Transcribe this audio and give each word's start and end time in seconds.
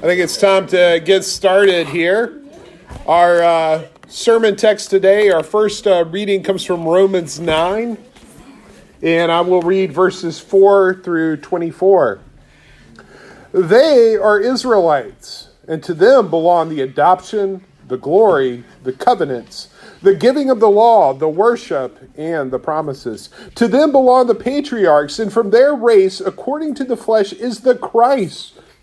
I 0.00 0.04
think 0.04 0.22
it's 0.22 0.38
time 0.38 0.66
to 0.68 0.98
get 1.04 1.24
started 1.24 1.86
here. 1.86 2.40
Our 3.04 3.42
uh, 3.42 3.86
sermon 4.08 4.56
text 4.56 4.88
today, 4.88 5.28
our 5.28 5.42
first 5.42 5.86
uh, 5.86 6.06
reading 6.06 6.42
comes 6.42 6.64
from 6.64 6.88
Romans 6.88 7.38
9, 7.38 7.98
and 9.02 9.30
I 9.30 9.42
will 9.42 9.60
read 9.60 9.92
verses 9.92 10.40
4 10.40 11.02
through 11.04 11.36
24. 11.42 12.18
They 13.52 14.16
are 14.16 14.40
Israelites, 14.40 15.50
and 15.68 15.82
to 15.82 15.92
them 15.92 16.30
belong 16.30 16.70
the 16.70 16.80
adoption, 16.80 17.62
the 17.86 17.98
glory, 17.98 18.64
the 18.82 18.94
covenants 18.94 19.68
the 20.02 20.14
giving 20.14 20.48
of 20.48 20.60
the 20.60 20.70
law, 20.70 21.12
the 21.12 21.28
worship, 21.28 21.98
and 22.16 22.50
the 22.50 22.58
promises. 22.58 23.28
To 23.56 23.68
them 23.68 23.92
belong 23.92 24.28
the 24.28 24.34
patriarchs, 24.34 25.18
and 25.18 25.30
from 25.30 25.50
their 25.50 25.74
race, 25.74 26.20
according 26.20 26.74
to 26.76 26.84
the 26.84 26.96
flesh, 26.96 27.34
is 27.34 27.60
the 27.60 27.74
Christ, 27.74 28.54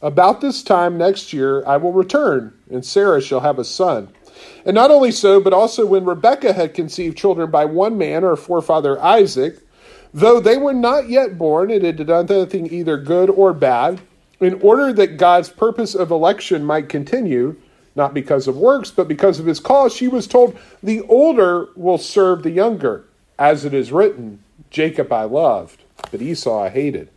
About 0.00 0.40
this 0.40 0.62
time 0.62 0.96
next 0.96 1.32
year 1.32 1.66
I 1.66 1.76
will 1.76 1.92
return, 1.92 2.52
and 2.70 2.84
Sarah 2.84 3.20
shall 3.20 3.40
have 3.40 3.58
a 3.58 3.64
son. 3.64 4.08
And 4.64 4.74
not 4.74 4.92
only 4.92 5.10
so, 5.10 5.40
but 5.40 5.52
also 5.52 5.84
when 5.84 6.04
Rebekah 6.04 6.52
had 6.52 6.72
conceived 6.72 7.18
children 7.18 7.50
by 7.50 7.64
one 7.64 7.98
man, 7.98 8.22
her 8.22 8.36
forefather 8.36 9.00
Isaac, 9.02 9.58
though 10.14 10.38
they 10.38 10.56
were 10.56 10.74
not 10.74 11.08
yet 11.08 11.36
born 11.36 11.70
and 11.70 11.84
had 11.84 12.06
done 12.06 12.26
nothing 12.26 12.72
either 12.72 12.96
good 12.96 13.28
or 13.28 13.52
bad, 13.52 14.00
in 14.40 14.60
order 14.62 14.92
that 14.92 15.16
God's 15.16 15.48
purpose 15.48 15.96
of 15.96 16.12
election 16.12 16.64
might 16.64 16.88
continue, 16.88 17.56
not 17.96 18.14
because 18.14 18.46
of 18.46 18.56
works, 18.56 18.92
but 18.92 19.08
because 19.08 19.40
of 19.40 19.46
his 19.46 19.58
cause, 19.58 19.92
she 19.92 20.06
was 20.06 20.28
told, 20.28 20.56
The 20.80 21.00
older 21.02 21.68
will 21.74 21.98
serve 21.98 22.44
the 22.44 22.50
younger. 22.50 23.04
As 23.36 23.64
it 23.64 23.74
is 23.74 23.90
written, 23.90 24.42
Jacob 24.70 25.12
I 25.12 25.24
loved, 25.24 25.82
but 26.12 26.22
Esau 26.22 26.62
I 26.62 26.68
hated. 26.68 27.08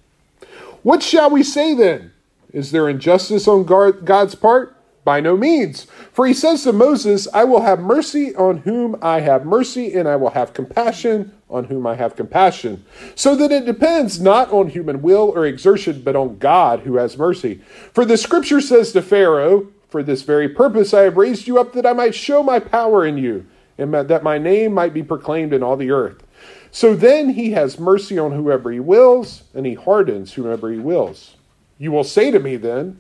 What 0.82 1.04
shall 1.04 1.30
we 1.30 1.44
say 1.44 1.76
then? 1.76 2.12
Is 2.54 2.72
there 2.72 2.90
injustice 2.90 3.48
on 3.48 3.66
God's 3.66 4.36
part? 4.36 4.76
By 5.04 5.20
no 5.20 5.36
means. 5.36 5.88
For 6.12 6.28
he 6.28 6.34
says 6.34 6.64
to 6.64 6.72
Moses, 6.72 7.28
I 7.34 7.44
will 7.44 7.62
have 7.62 7.80
mercy 7.80 8.36
on 8.36 8.58
whom 8.58 8.96
I 9.02 9.22
have 9.22 9.46
mercy, 9.46 9.96
and 9.96 10.08
I 10.08 10.16
will 10.16 10.30
have 10.30 10.54
compassion 10.54 11.32
on 11.50 11.64
whom 11.64 11.88
I 11.88 11.96
have 11.96 12.16
compassion. 12.16 12.86
So 13.16 13.36
that 13.36 13.52
it 13.52 13.66
depends 13.66 14.22
not 14.22 14.52
on 14.52 14.70
human 14.70 15.02
will 15.02 15.32
or 15.36 15.46
exertion, 15.46 16.04
but 16.04 16.16
on 16.16 16.38
God 16.38 16.82
who 16.82 16.98
has 16.98 17.18
mercy. 17.18 17.62
For 17.94 18.06
the 18.06 18.16
scripture 18.16 18.62
says 18.62 18.92
to 18.92 19.02
Pharaoh, 19.02 19.68
for 19.90 20.04
this 20.04 20.22
very 20.22 20.48
purpose 20.48 20.94
I 20.94 21.02
have 21.02 21.18
raised 21.18 21.48
you 21.48 21.60
up 21.60 21.74
that 21.74 21.88
I 21.88 21.94
might 21.94 22.14
show 22.14 22.44
my 22.44 22.60
power 22.60 23.04
in 23.04 23.18
you, 23.18 23.48
and 23.80 23.92
that 23.94 24.24
my 24.24 24.38
name 24.38 24.72
might 24.72 24.94
be 24.94 25.04
proclaimed 25.04 25.52
in 25.52 25.64
all 25.64 25.78
the 25.78 25.92
earth. 25.92 26.24
So 26.70 26.96
then 26.96 27.32
he 27.32 27.52
has 27.52 27.80
mercy 27.80 28.20
on 28.20 28.34
whoever 28.34 28.72
he 28.72 28.80
wills, 28.80 29.44
and 29.56 29.66
he 29.66 29.74
hardens 29.74 30.34
whoever 30.34 30.72
he 30.72 30.78
wills. 30.78 31.36
You 31.82 31.92
will 31.92 32.04
say 32.04 32.30
to 32.30 32.40
me 32.40 32.58
then, 32.58 33.00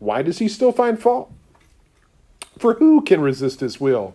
Why 0.00 0.20
does 0.20 0.38
he 0.38 0.48
still 0.48 0.70
find 0.70 1.00
fault? 1.00 1.32
For 2.58 2.74
who 2.74 3.00
can 3.00 3.22
resist 3.22 3.60
his 3.60 3.80
will? 3.80 4.14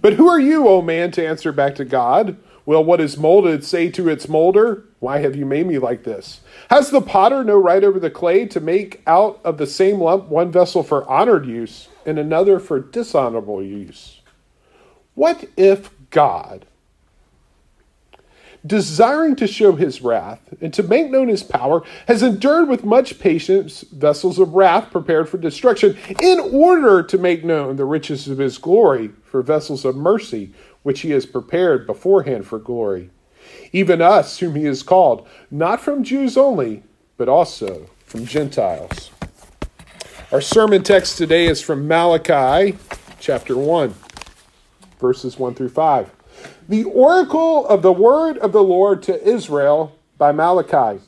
But 0.00 0.14
who 0.14 0.26
are 0.26 0.40
you, 0.40 0.66
O 0.66 0.80
man, 0.80 1.10
to 1.10 1.26
answer 1.26 1.52
back 1.52 1.74
to 1.74 1.84
God? 1.84 2.38
Will 2.64 2.82
what 2.82 3.02
is 3.02 3.18
molded 3.18 3.62
say 3.62 3.90
to 3.90 4.08
its 4.08 4.30
molder, 4.30 4.84
Why 4.98 5.18
have 5.18 5.36
you 5.36 5.44
made 5.44 5.66
me 5.66 5.76
like 5.76 6.04
this? 6.04 6.40
Has 6.70 6.88
the 6.88 7.02
potter 7.02 7.44
no 7.44 7.58
right 7.58 7.84
over 7.84 8.00
the 8.00 8.08
clay 8.08 8.46
to 8.46 8.60
make 8.60 9.02
out 9.06 9.40
of 9.44 9.58
the 9.58 9.66
same 9.66 10.00
lump 10.00 10.30
one 10.30 10.50
vessel 10.50 10.82
for 10.82 11.06
honored 11.06 11.44
use 11.44 11.88
and 12.06 12.18
another 12.18 12.58
for 12.58 12.80
dishonorable 12.80 13.62
use? 13.62 14.22
What 15.14 15.44
if 15.58 15.90
God, 16.08 16.64
desiring 18.66 19.36
to 19.36 19.46
show 19.46 19.72
his 19.72 20.00
wrath 20.02 20.40
and 20.60 20.72
to 20.74 20.82
make 20.82 21.10
known 21.10 21.28
his 21.28 21.42
power, 21.42 21.82
has 22.08 22.22
endured 22.22 22.68
with 22.68 22.84
much 22.84 23.18
patience 23.18 23.82
vessels 23.82 24.38
of 24.38 24.54
wrath 24.54 24.90
prepared 24.90 25.28
for 25.28 25.38
destruction, 25.38 25.96
in 26.22 26.38
order 26.40 27.02
to 27.02 27.18
make 27.18 27.44
known 27.44 27.76
the 27.76 27.84
riches 27.84 28.28
of 28.28 28.38
his 28.38 28.58
glory 28.58 29.10
for 29.24 29.42
vessels 29.42 29.84
of 29.84 29.94
mercy? 29.94 30.52
which 30.84 31.00
he 31.00 31.10
has 31.10 31.26
prepared 31.26 31.86
beforehand 31.86 32.46
for 32.46 32.60
glory. 32.60 33.10
Even 33.72 34.00
us, 34.00 34.38
whom 34.38 34.54
he 34.54 34.64
has 34.64 34.84
called, 34.84 35.26
not 35.50 35.80
from 35.80 36.04
Jews 36.04 36.36
only, 36.36 36.84
but 37.16 37.28
also 37.28 37.88
from 38.04 38.26
Gentiles. 38.26 39.10
Our 40.30 40.40
sermon 40.40 40.82
text 40.82 41.18
today 41.18 41.46
is 41.46 41.60
from 41.60 41.88
Malachi 41.88 42.78
chapter 43.18 43.56
1, 43.56 43.94
verses 45.00 45.38
1 45.38 45.54
through 45.54 45.70
5. 45.70 46.10
The 46.68 46.84
oracle 46.84 47.66
of 47.66 47.82
the 47.82 47.92
word 47.92 48.38
of 48.38 48.52
the 48.52 48.62
Lord 48.62 49.02
to 49.04 49.22
Israel 49.22 49.98
by 50.16 50.32
Malachi. 50.32 51.02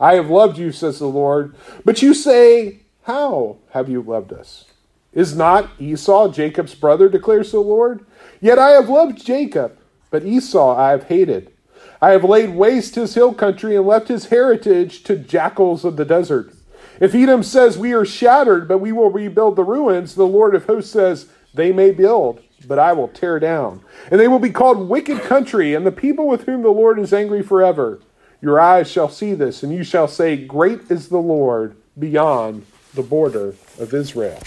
I 0.00 0.14
have 0.14 0.30
loved 0.30 0.58
you, 0.58 0.72
says 0.72 0.98
the 0.98 1.06
Lord, 1.06 1.54
but 1.84 2.02
you 2.02 2.14
say, 2.14 2.80
How 3.02 3.58
have 3.70 3.88
you 3.88 4.02
loved 4.02 4.32
us? 4.32 4.64
Is 5.12 5.36
not 5.36 5.70
Esau 5.78 6.32
Jacob's 6.32 6.74
brother, 6.74 7.08
declares 7.08 7.52
the 7.52 7.60
Lord? 7.60 8.04
Yet 8.40 8.58
I 8.58 8.70
have 8.70 8.88
loved 8.88 9.24
Jacob, 9.24 9.78
but 10.10 10.24
Esau 10.24 10.76
I 10.76 10.90
have 10.90 11.04
hated. 11.04 11.52
I 12.00 12.10
have 12.10 12.24
laid 12.24 12.54
waste 12.54 12.94
his 12.94 13.14
hill 13.14 13.34
country 13.34 13.76
and 13.76 13.86
left 13.86 14.08
his 14.08 14.26
heritage 14.26 15.02
to 15.04 15.16
jackals 15.16 15.84
of 15.84 15.96
the 15.96 16.04
desert. 16.04 16.52
If 17.00 17.14
Edom 17.14 17.42
says, 17.42 17.78
We 17.78 17.92
are 17.92 18.04
shattered, 18.04 18.68
but 18.68 18.78
we 18.78 18.92
will 18.92 19.10
rebuild 19.10 19.56
the 19.56 19.64
ruins, 19.64 20.14
the 20.14 20.26
Lord 20.26 20.54
of 20.54 20.66
hosts 20.66 20.92
says, 20.92 21.28
They 21.54 21.72
may 21.72 21.90
build, 21.90 22.42
but 22.66 22.78
I 22.78 22.92
will 22.92 23.08
tear 23.08 23.38
down. 23.38 23.82
And 24.10 24.20
they 24.20 24.28
will 24.28 24.38
be 24.38 24.50
called 24.50 24.88
wicked 24.88 25.22
country, 25.22 25.74
and 25.74 25.86
the 25.86 25.92
people 25.92 26.26
with 26.26 26.44
whom 26.44 26.62
the 26.62 26.70
Lord 26.70 26.98
is 26.98 27.12
angry 27.12 27.42
forever. 27.42 28.00
Your 28.40 28.60
eyes 28.60 28.90
shall 28.90 29.08
see 29.08 29.34
this, 29.34 29.62
and 29.62 29.72
you 29.72 29.82
shall 29.82 30.08
say, 30.08 30.36
Great 30.36 30.90
is 30.90 31.08
the 31.08 31.18
Lord 31.18 31.76
beyond 31.98 32.66
the 32.94 33.02
border 33.02 33.54
of 33.78 33.92
Israel. 33.92 34.40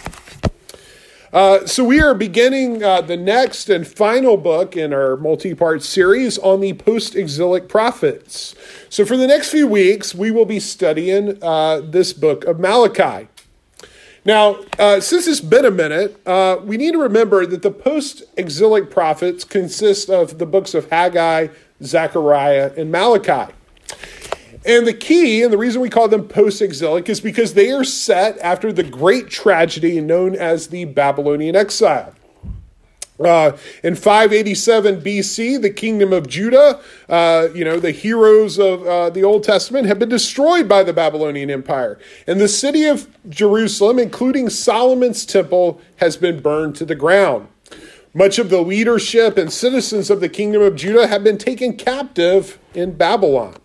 Uh, 1.34 1.66
so, 1.66 1.82
we 1.82 2.02
are 2.02 2.14
beginning 2.14 2.84
uh, 2.84 3.00
the 3.00 3.16
next 3.16 3.70
and 3.70 3.88
final 3.88 4.36
book 4.36 4.76
in 4.76 4.92
our 4.92 5.16
multi 5.16 5.56
part 5.56 5.82
series 5.82 6.38
on 6.38 6.60
the 6.60 6.74
post 6.74 7.16
exilic 7.16 7.70
prophets. 7.70 8.54
So, 8.90 9.06
for 9.06 9.16
the 9.16 9.28
next 9.28 9.50
few 9.50 9.66
weeks, 9.66 10.14
we 10.14 10.30
will 10.30 10.46
be 10.46 10.60
studying 10.60 11.42
uh, 11.42 11.80
this 11.86 12.12
book 12.12 12.44
of 12.44 12.60
Malachi. 12.60 13.30
Now, 14.24 14.60
uh, 14.78 15.00
since 15.00 15.26
it's 15.26 15.42
been 15.42 15.66
a 15.66 15.72
minute, 15.72 16.22
uh, 16.28 16.58
we 16.64 16.78
need 16.78 16.92
to 16.92 17.00
remember 17.00 17.46
that 17.48 17.64
the 17.64 17.72
post 17.72 18.24
exilic 18.38 18.92
prophets 18.92 19.44
consist 19.44 20.10
of 20.10 20.38
the 20.38 20.46
books 20.46 20.76
of 20.76 20.90
Haggai, 20.92 21.48
Zechariah, 21.82 22.72
and 22.78 22.92
Malachi. 22.92 23.52
And 24.64 24.86
the 24.86 24.94
key, 24.94 25.42
and 25.42 25.52
the 25.52 25.58
reason 25.58 25.82
we 25.82 25.90
call 25.90 26.08
them 26.08 26.28
post 26.28 26.62
exilic, 26.62 27.10
is 27.10 27.20
because 27.20 27.56
they 27.56 27.72
are 27.72 27.84
set 27.84 28.38
after 28.40 28.72
the 28.72 28.84
great 28.84 29.28
tragedy 29.30 30.00
known 30.00 30.36
as 30.36 30.68
the 30.68 30.86
Babylonian 30.86 31.56
exile. 31.56 32.14
Uh, 33.20 33.56
in 33.84 33.96
587 33.96 35.02
BC, 35.02 35.62
the 35.62 35.70
kingdom 35.70 36.12
of 36.12 36.28
Judah, 36.28 36.80
uh, 37.08 37.50
you 37.54 37.64
know, 37.64 37.80
the 37.80 37.92
heroes 37.92 38.58
of 38.58 38.86
uh, 38.88 39.10
the 39.12 39.24
Old 39.24 39.44
Testament, 39.44 39.86
have 39.86 40.00
been 40.00 40.10
destroyed 40.10 40.68
by 40.68 40.84
the 40.84 40.94
Babylonian 40.94 41.52
Empire. 41.52 42.00
And 42.26 42.42
the 42.42 42.48
city 42.48 42.86
of 42.86 43.08
Jerusalem, 43.30 44.00
including 44.00 44.50
Solomon's 44.50 45.26
temple, 45.26 45.80
has 45.98 46.18
been 46.18 46.42
burned 46.42 46.76
to 46.78 46.86
the 46.86 46.96
ground. 46.96 47.48
Much 48.14 48.40
of 48.40 48.50
the 48.50 48.62
leadership 48.62 49.38
and 49.38 49.54
citizens 49.54 50.10
of 50.10 50.20
the 50.20 50.28
kingdom 50.28 50.62
of 50.62 50.76
Judah 50.76 51.08
have 51.08 51.24
been 51.24 51.38
taken 51.38 51.78
captive 51.78 52.60
in 52.74 52.94
Babylon. 52.94 53.56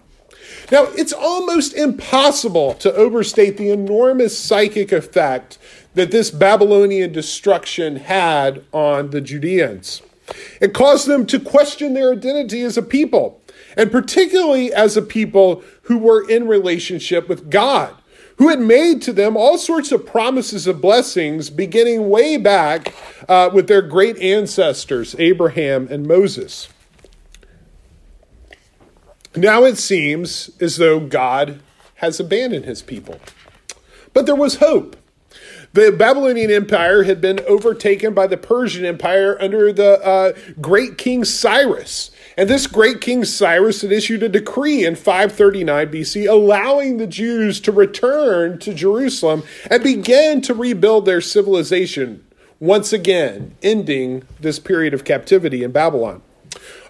Now, 0.70 0.84
it's 0.96 1.12
almost 1.12 1.74
impossible 1.74 2.74
to 2.74 2.92
overstate 2.94 3.56
the 3.56 3.70
enormous 3.70 4.38
psychic 4.38 4.92
effect 4.92 5.58
that 5.96 6.10
this 6.10 6.30
Babylonian 6.30 7.10
destruction 7.10 7.96
had 7.96 8.62
on 8.70 9.10
the 9.10 9.20
Judeans. 9.22 10.02
It 10.60 10.74
caused 10.74 11.06
them 11.06 11.24
to 11.26 11.40
question 11.40 11.94
their 11.94 12.12
identity 12.12 12.60
as 12.62 12.76
a 12.76 12.82
people, 12.82 13.40
and 13.78 13.90
particularly 13.90 14.72
as 14.74 14.96
a 14.96 15.02
people 15.02 15.64
who 15.82 15.96
were 15.96 16.28
in 16.28 16.46
relationship 16.46 17.30
with 17.30 17.50
God, 17.50 17.94
who 18.36 18.48
had 18.50 18.60
made 18.60 19.00
to 19.02 19.12
them 19.14 19.38
all 19.38 19.56
sorts 19.56 19.90
of 19.90 20.04
promises 20.04 20.66
of 20.66 20.82
blessings 20.82 21.48
beginning 21.48 22.10
way 22.10 22.36
back 22.36 22.94
uh, 23.26 23.48
with 23.50 23.66
their 23.66 23.82
great 23.82 24.18
ancestors, 24.18 25.16
Abraham 25.18 25.88
and 25.90 26.06
Moses. 26.06 26.68
Now 29.34 29.64
it 29.64 29.78
seems 29.78 30.50
as 30.60 30.76
though 30.76 31.00
God 31.00 31.60
has 31.96 32.20
abandoned 32.20 32.66
his 32.66 32.82
people. 32.82 33.18
But 34.12 34.26
there 34.26 34.36
was 34.36 34.56
hope. 34.56 34.96
The 35.76 35.92
Babylonian 35.92 36.50
Empire 36.50 37.02
had 37.02 37.20
been 37.20 37.38
overtaken 37.40 38.14
by 38.14 38.28
the 38.28 38.38
Persian 38.38 38.86
Empire 38.86 39.36
under 39.38 39.74
the 39.74 40.02
uh, 40.02 40.32
great 40.58 40.96
King 40.96 41.22
Cyrus. 41.22 42.10
And 42.38 42.48
this 42.48 42.66
great 42.66 43.02
King 43.02 43.26
Cyrus 43.26 43.82
had 43.82 43.92
issued 43.92 44.22
a 44.22 44.30
decree 44.30 44.86
in 44.86 44.96
539 44.96 45.88
BC 45.88 46.26
allowing 46.26 46.96
the 46.96 47.06
Jews 47.06 47.60
to 47.60 47.72
return 47.72 48.58
to 48.60 48.72
Jerusalem 48.72 49.42
and 49.70 49.82
begin 49.82 50.40
to 50.40 50.54
rebuild 50.54 51.04
their 51.04 51.20
civilization 51.20 52.24
once 52.58 52.94
again, 52.94 53.54
ending 53.62 54.22
this 54.40 54.58
period 54.58 54.94
of 54.94 55.04
captivity 55.04 55.62
in 55.62 55.72
Babylon. 55.72 56.22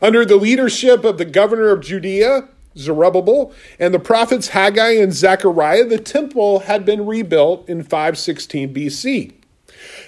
Under 0.01 0.25
the 0.25 0.37
leadership 0.37 1.05
of 1.05 1.19
the 1.19 1.25
governor 1.25 1.71
of 1.71 1.81
Judea, 1.81 2.51
Zerubbabel, 2.77 3.53
and 3.79 3.93
the 3.93 3.99
prophets 3.99 4.49
Haggai 4.49 4.93
and 4.93 5.13
Zechariah, 5.13 5.85
the 5.85 5.99
temple 5.99 6.61
had 6.61 6.85
been 6.85 7.07
rebuilt 7.07 7.69
in 7.69 7.83
516 7.83 8.75
BC. 8.75 9.33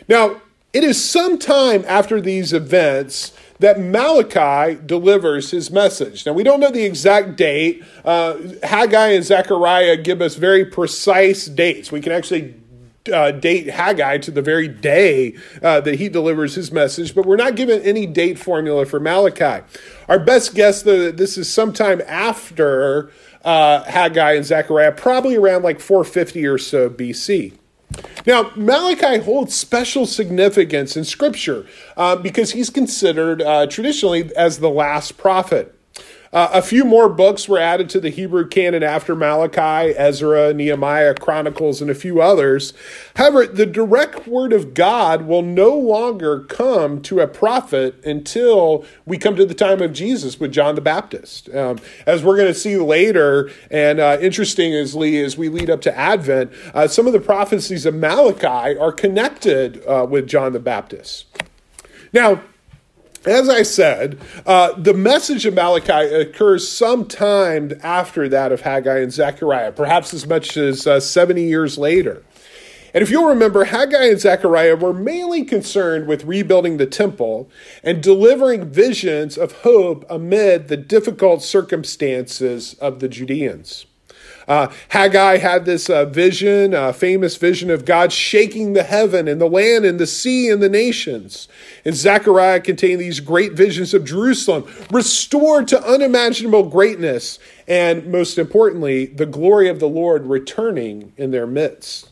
Now, 0.08 0.40
it 0.72 0.84
is 0.84 1.02
some 1.02 1.38
time 1.38 1.84
after 1.86 2.20
these 2.20 2.52
events 2.52 3.32
that 3.58 3.80
Malachi 3.80 4.78
delivers 4.86 5.50
his 5.50 5.70
message. 5.70 6.24
Now, 6.24 6.32
we 6.32 6.42
don't 6.42 6.60
know 6.60 6.70
the 6.70 6.84
exact 6.84 7.36
date. 7.36 7.82
Uh, 8.04 8.36
Haggai 8.62 9.08
and 9.08 9.24
Zechariah 9.24 9.96
give 9.96 10.22
us 10.22 10.36
very 10.36 10.64
precise 10.64 11.46
dates. 11.46 11.90
We 11.90 12.00
can 12.00 12.12
actually 12.12 12.54
uh, 13.10 13.30
date 13.32 13.68
Haggai 13.68 14.18
to 14.18 14.30
the 14.30 14.42
very 14.42 14.68
day 14.68 15.36
uh, 15.62 15.80
that 15.80 15.96
he 15.96 16.08
delivers 16.08 16.54
his 16.54 16.72
message, 16.72 17.14
but 17.14 17.26
we're 17.26 17.36
not 17.36 17.56
given 17.56 17.80
any 17.82 18.06
date 18.06 18.38
formula 18.38 18.86
for 18.86 19.00
Malachi. 19.00 19.64
Our 20.08 20.18
best 20.18 20.54
guess, 20.54 20.82
though, 20.82 21.04
that 21.04 21.16
this 21.16 21.38
is 21.38 21.52
sometime 21.52 22.02
after 22.06 23.10
uh, 23.44 23.84
Haggai 23.84 24.32
and 24.32 24.44
Zechariah, 24.44 24.92
probably 24.92 25.36
around 25.36 25.62
like 25.62 25.80
450 25.80 26.46
or 26.46 26.58
so 26.58 26.90
BC. 26.90 27.54
Now, 28.26 28.52
Malachi 28.54 29.18
holds 29.18 29.54
special 29.54 30.06
significance 30.06 30.96
in 30.96 31.04
Scripture 31.04 31.66
uh, 31.96 32.16
because 32.16 32.52
he's 32.52 32.70
considered 32.70 33.40
uh, 33.40 33.66
traditionally 33.66 34.30
as 34.36 34.58
the 34.58 34.68
last 34.68 35.16
prophet. 35.16 35.77
Uh, 36.32 36.50
a 36.52 36.62
few 36.62 36.84
more 36.84 37.08
books 37.08 37.48
were 37.48 37.58
added 37.58 37.88
to 37.88 38.00
the 38.00 38.10
Hebrew 38.10 38.46
canon 38.46 38.82
after 38.82 39.16
Malachi, 39.16 39.94
Ezra, 39.96 40.52
Nehemiah, 40.52 41.14
Chronicles, 41.14 41.80
and 41.80 41.90
a 41.90 41.94
few 41.94 42.20
others. 42.20 42.74
However, 43.16 43.46
the 43.46 43.64
direct 43.64 44.26
word 44.26 44.52
of 44.52 44.74
God 44.74 45.22
will 45.22 45.42
no 45.42 45.74
longer 45.74 46.40
come 46.40 47.00
to 47.02 47.20
a 47.20 47.26
prophet 47.26 48.04
until 48.04 48.84
we 49.06 49.16
come 49.16 49.36
to 49.36 49.46
the 49.46 49.54
time 49.54 49.80
of 49.80 49.92
Jesus 49.92 50.38
with 50.38 50.52
John 50.52 50.74
the 50.74 50.80
Baptist. 50.80 51.48
Um, 51.54 51.78
as 52.06 52.22
we're 52.22 52.36
going 52.36 52.48
to 52.48 52.54
see 52.54 52.76
later, 52.76 53.50
and 53.70 53.98
uh, 53.98 54.18
interestingly, 54.20 55.20
as 55.20 55.38
we 55.38 55.48
lead 55.48 55.70
up 55.70 55.80
to 55.82 55.96
Advent, 55.96 56.52
uh, 56.74 56.88
some 56.88 57.06
of 57.06 57.14
the 57.14 57.20
prophecies 57.20 57.86
of 57.86 57.94
Malachi 57.94 58.78
are 58.78 58.92
connected 58.92 59.84
uh, 59.86 60.06
with 60.08 60.26
John 60.26 60.52
the 60.52 60.60
Baptist. 60.60 61.26
Now, 62.12 62.42
as 63.26 63.48
I 63.48 63.62
said, 63.62 64.18
uh, 64.46 64.72
the 64.72 64.94
message 64.94 65.44
of 65.46 65.54
Malachi 65.54 66.14
occurs 66.14 66.68
sometime 66.68 67.72
after 67.82 68.28
that 68.28 68.52
of 68.52 68.60
Haggai 68.60 68.98
and 68.98 69.12
Zechariah, 69.12 69.72
perhaps 69.72 70.14
as 70.14 70.26
much 70.26 70.56
as 70.56 70.86
uh, 70.86 71.00
70 71.00 71.42
years 71.42 71.78
later. 71.78 72.22
And 72.94 73.02
if 73.02 73.10
you'll 73.10 73.28
remember, 73.28 73.64
Haggai 73.64 74.06
and 74.06 74.20
Zechariah 74.20 74.76
were 74.76 74.94
mainly 74.94 75.44
concerned 75.44 76.06
with 76.06 76.24
rebuilding 76.24 76.78
the 76.78 76.86
temple 76.86 77.50
and 77.82 78.02
delivering 78.02 78.70
visions 78.70 79.36
of 79.36 79.52
hope 79.52 80.06
amid 80.08 80.68
the 80.68 80.76
difficult 80.76 81.42
circumstances 81.42 82.74
of 82.74 83.00
the 83.00 83.08
Judeans. 83.08 83.86
Uh, 84.48 84.72
Haggai 84.88 85.36
had 85.36 85.66
this 85.66 85.90
uh, 85.90 86.06
vision, 86.06 86.72
a 86.72 86.94
famous 86.94 87.36
vision 87.36 87.70
of 87.70 87.84
God 87.84 88.10
shaking 88.10 88.72
the 88.72 88.82
heaven 88.82 89.28
and 89.28 89.38
the 89.38 89.48
land 89.48 89.84
and 89.84 90.00
the 90.00 90.06
sea 90.06 90.48
and 90.48 90.62
the 90.62 90.70
nations. 90.70 91.48
And 91.84 91.94
Zechariah 91.94 92.60
contained 92.60 92.98
these 92.98 93.20
great 93.20 93.52
visions 93.52 93.92
of 93.92 94.06
Jerusalem, 94.06 94.64
restored 94.90 95.68
to 95.68 95.86
unimaginable 95.86 96.62
greatness, 96.70 97.38
and 97.68 98.06
most 98.10 98.38
importantly, 98.38 99.04
the 99.04 99.26
glory 99.26 99.68
of 99.68 99.80
the 99.80 99.88
Lord 99.88 100.24
returning 100.24 101.12
in 101.18 101.30
their 101.30 101.46
midst. 101.46 102.08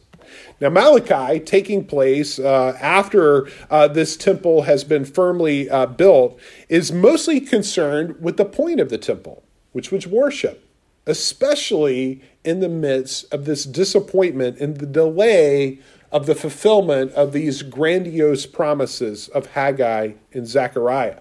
Now, 0.60 0.68
Malachi, 0.68 1.40
taking 1.40 1.86
place 1.86 2.38
uh, 2.38 2.76
after 2.80 3.48
uh, 3.70 3.88
this 3.88 4.14
temple 4.14 4.62
has 4.62 4.84
been 4.84 5.06
firmly 5.06 5.70
uh, 5.70 5.86
built, 5.86 6.38
is 6.68 6.92
mostly 6.92 7.40
concerned 7.40 8.20
with 8.20 8.36
the 8.36 8.44
point 8.44 8.80
of 8.80 8.90
the 8.90 8.98
temple, 8.98 9.42
which 9.72 9.90
was 9.90 10.06
worship 10.06 10.65
especially 11.06 12.22
in 12.44 12.60
the 12.60 12.68
midst 12.68 13.32
of 13.32 13.44
this 13.44 13.64
disappointment 13.64 14.58
and 14.58 14.78
the 14.78 14.86
delay 14.86 15.78
of 16.12 16.26
the 16.26 16.34
fulfillment 16.34 17.12
of 17.12 17.32
these 17.32 17.62
grandiose 17.62 18.46
promises 18.46 19.28
of 19.28 19.46
Haggai 19.46 20.12
and 20.32 20.46
Zechariah. 20.46 21.20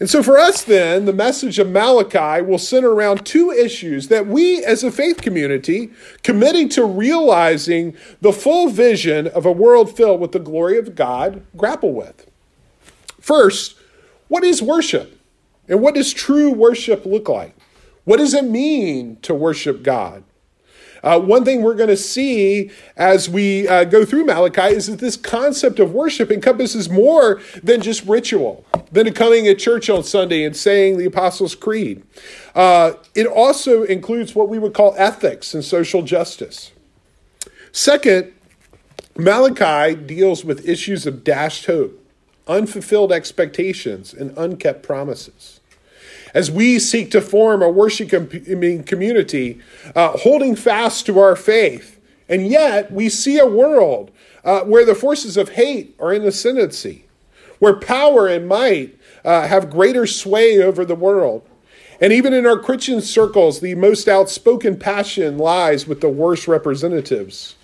And 0.00 0.10
so, 0.10 0.20
for 0.20 0.36
us, 0.36 0.64
then, 0.64 1.04
the 1.04 1.12
message 1.12 1.60
of 1.60 1.70
Malachi 1.70 2.42
will 2.42 2.58
center 2.58 2.90
around 2.90 3.24
two 3.24 3.52
issues 3.52 4.08
that 4.08 4.26
we, 4.26 4.64
as 4.64 4.82
a 4.82 4.90
faith 4.90 5.22
community, 5.22 5.92
committing 6.24 6.68
to 6.70 6.84
realizing 6.84 7.96
the 8.20 8.32
full 8.32 8.68
vision 8.68 9.28
of 9.28 9.46
a 9.46 9.52
world 9.52 9.96
filled 9.96 10.20
with 10.20 10.32
the 10.32 10.40
glory 10.40 10.76
of 10.76 10.96
God, 10.96 11.46
grapple 11.56 11.92
with. 11.92 12.26
First, 13.20 13.76
what 14.26 14.42
is 14.42 14.60
worship? 14.60 15.20
And 15.68 15.80
what 15.80 15.94
does 15.94 16.12
true 16.12 16.50
worship 16.50 17.06
look 17.06 17.28
like? 17.28 17.54
What 18.04 18.18
does 18.18 18.34
it 18.34 18.44
mean 18.44 19.16
to 19.22 19.34
worship 19.34 19.82
God? 19.82 20.24
Uh, 21.02 21.18
one 21.18 21.44
thing 21.44 21.62
we're 21.62 21.74
going 21.74 21.88
to 21.88 21.96
see 21.96 22.70
as 22.96 23.28
we 23.28 23.66
uh, 23.66 23.84
go 23.84 24.04
through 24.04 24.24
Malachi 24.24 24.74
is 24.74 24.86
that 24.86 25.00
this 25.00 25.16
concept 25.16 25.80
of 25.80 25.92
worship 25.92 26.30
encompasses 26.30 26.88
more 26.88 27.40
than 27.62 27.80
just 27.80 28.04
ritual, 28.04 28.64
than 28.92 29.12
coming 29.12 29.48
at 29.48 29.58
church 29.58 29.90
on 29.90 30.04
Sunday 30.04 30.44
and 30.44 30.56
saying 30.56 30.98
the 30.98 31.04
Apostles' 31.04 31.56
Creed. 31.56 32.04
Uh, 32.54 32.92
it 33.16 33.26
also 33.26 33.82
includes 33.82 34.34
what 34.34 34.48
we 34.48 34.60
would 34.60 34.74
call 34.74 34.94
ethics 34.96 35.54
and 35.54 35.64
social 35.64 36.02
justice. 36.02 36.70
Second, 37.72 38.32
Malachi 39.16 39.96
deals 39.96 40.44
with 40.44 40.68
issues 40.68 41.04
of 41.04 41.24
dashed 41.24 41.66
hope, 41.66 41.98
unfulfilled 42.46 43.10
expectations, 43.10 44.14
and 44.14 44.36
unkept 44.38 44.84
promises 44.84 45.60
as 46.34 46.50
we 46.50 46.78
seek 46.78 47.10
to 47.10 47.20
form 47.20 47.62
a 47.62 47.68
worshiping 47.68 48.82
community, 48.84 49.60
uh, 49.94 50.16
holding 50.18 50.56
fast 50.56 51.06
to 51.06 51.18
our 51.18 51.36
faith. 51.36 52.00
And 52.28 52.46
yet, 52.46 52.90
we 52.90 53.08
see 53.08 53.38
a 53.38 53.46
world 53.46 54.10
uh, 54.44 54.60
where 54.62 54.84
the 54.84 54.94
forces 54.94 55.36
of 55.36 55.50
hate 55.50 55.94
are 55.98 56.12
in 56.12 56.24
ascendancy, 56.24 57.04
where 57.58 57.74
power 57.76 58.26
and 58.26 58.48
might 58.48 58.98
uh, 59.24 59.46
have 59.46 59.70
greater 59.70 60.06
sway 60.06 60.60
over 60.62 60.84
the 60.84 60.94
world. 60.94 61.46
And 62.00 62.12
even 62.12 62.32
in 62.32 62.46
our 62.46 62.58
Christian 62.58 63.00
circles, 63.00 63.60
the 63.60 63.76
most 63.76 64.08
outspoken 64.08 64.76
passion 64.76 65.38
lies 65.38 65.86
with 65.86 66.00
the 66.00 66.08
worst 66.08 66.48
representatives. 66.48 67.54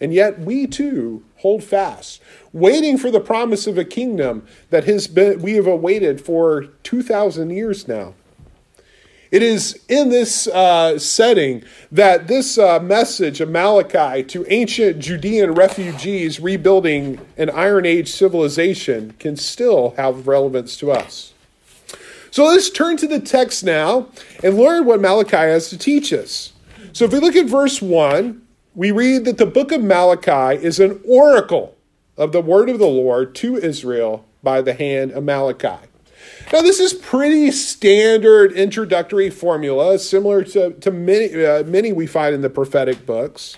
And 0.00 0.14
yet, 0.14 0.38
we 0.38 0.66
too 0.66 1.24
hold 1.36 1.64
fast, 1.64 2.20
waiting 2.52 2.98
for 2.98 3.10
the 3.10 3.20
promise 3.20 3.66
of 3.66 3.78
a 3.78 3.84
kingdom 3.84 4.46
that 4.70 4.84
has 4.84 5.06
been, 5.06 5.42
we 5.42 5.54
have 5.54 5.66
awaited 5.66 6.20
for 6.20 6.66
2,000 6.82 7.50
years 7.50 7.88
now. 7.88 8.14
It 9.30 9.42
is 9.42 9.78
in 9.88 10.08
this 10.08 10.46
uh, 10.46 10.98
setting 10.98 11.62
that 11.92 12.28
this 12.28 12.56
uh, 12.56 12.80
message 12.80 13.40
of 13.40 13.50
Malachi 13.50 14.22
to 14.24 14.46
ancient 14.48 15.00
Judean 15.00 15.52
refugees 15.52 16.40
rebuilding 16.40 17.20
an 17.36 17.50
Iron 17.50 17.84
Age 17.84 18.10
civilization 18.10 19.14
can 19.18 19.36
still 19.36 19.90
have 19.96 20.26
relevance 20.26 20.78
to 20.78 20.92
us. 20.92 21.34
So 22.30 22.44
let's 22.44 22.70
turn 22.70 22.96
to 22.98 23.06
the 23.06 23.20
text 23.20 23.64
now 23.64 24.08
and 24.42 24.56
learn 24.56 24.86
what 24.86 25.00
Malachi 25.00 25.36
has 25.36 25.68
to 25.70 25.78
teach 25.78 26.12
us. 26.12 26.52
So 26.92 27.04
if 27.04 27.12
we 27.12 27.18
look 27.18 27.36
at 27.36 27.46
verse 27.46 27.82
1, 27.82 28.40
we 28.74 28.90
read 28.90 29.24
that 29.24 29.38
the 29.38 29.46
book 29.46 29.72
of 29.72 29.82
Malachi 29.82 30.62
is 30.62 30.78
an 30.78 31.00
oracle 31.06 31.76
of 32.16 32.32
the 32.32 32.40
word 32.40 32.68
of 32.68 32.78
the 32.78 32.86
Lord 32.86 33.34
to 33.36 33.56
Israel 33.56 34.24
by 34.42 34.60
the 34.62 34.74
hand 34.74 35.12
of 35.12 35.24
Malachi. 35.24 35.86
Now, 36.52 36.62
this 36.62 36.80
is 36.80 36.94
pretty 36.94 37.50
standard 37.50 38.52
introductory 38.52 39.30
formula, 39.30 39.98
similar 39.98 40.44
to, 40.44 40.72
to 40.72 40.90
many, 40.90 41.44
uh, 41.44 41.62
many 41.64 41.92
we 41.92 42.06
find 42.06 42.34
in 42.34 42.40
the 42.40 42.50
prophetic 42.50 43.04
books. 43.04 43.56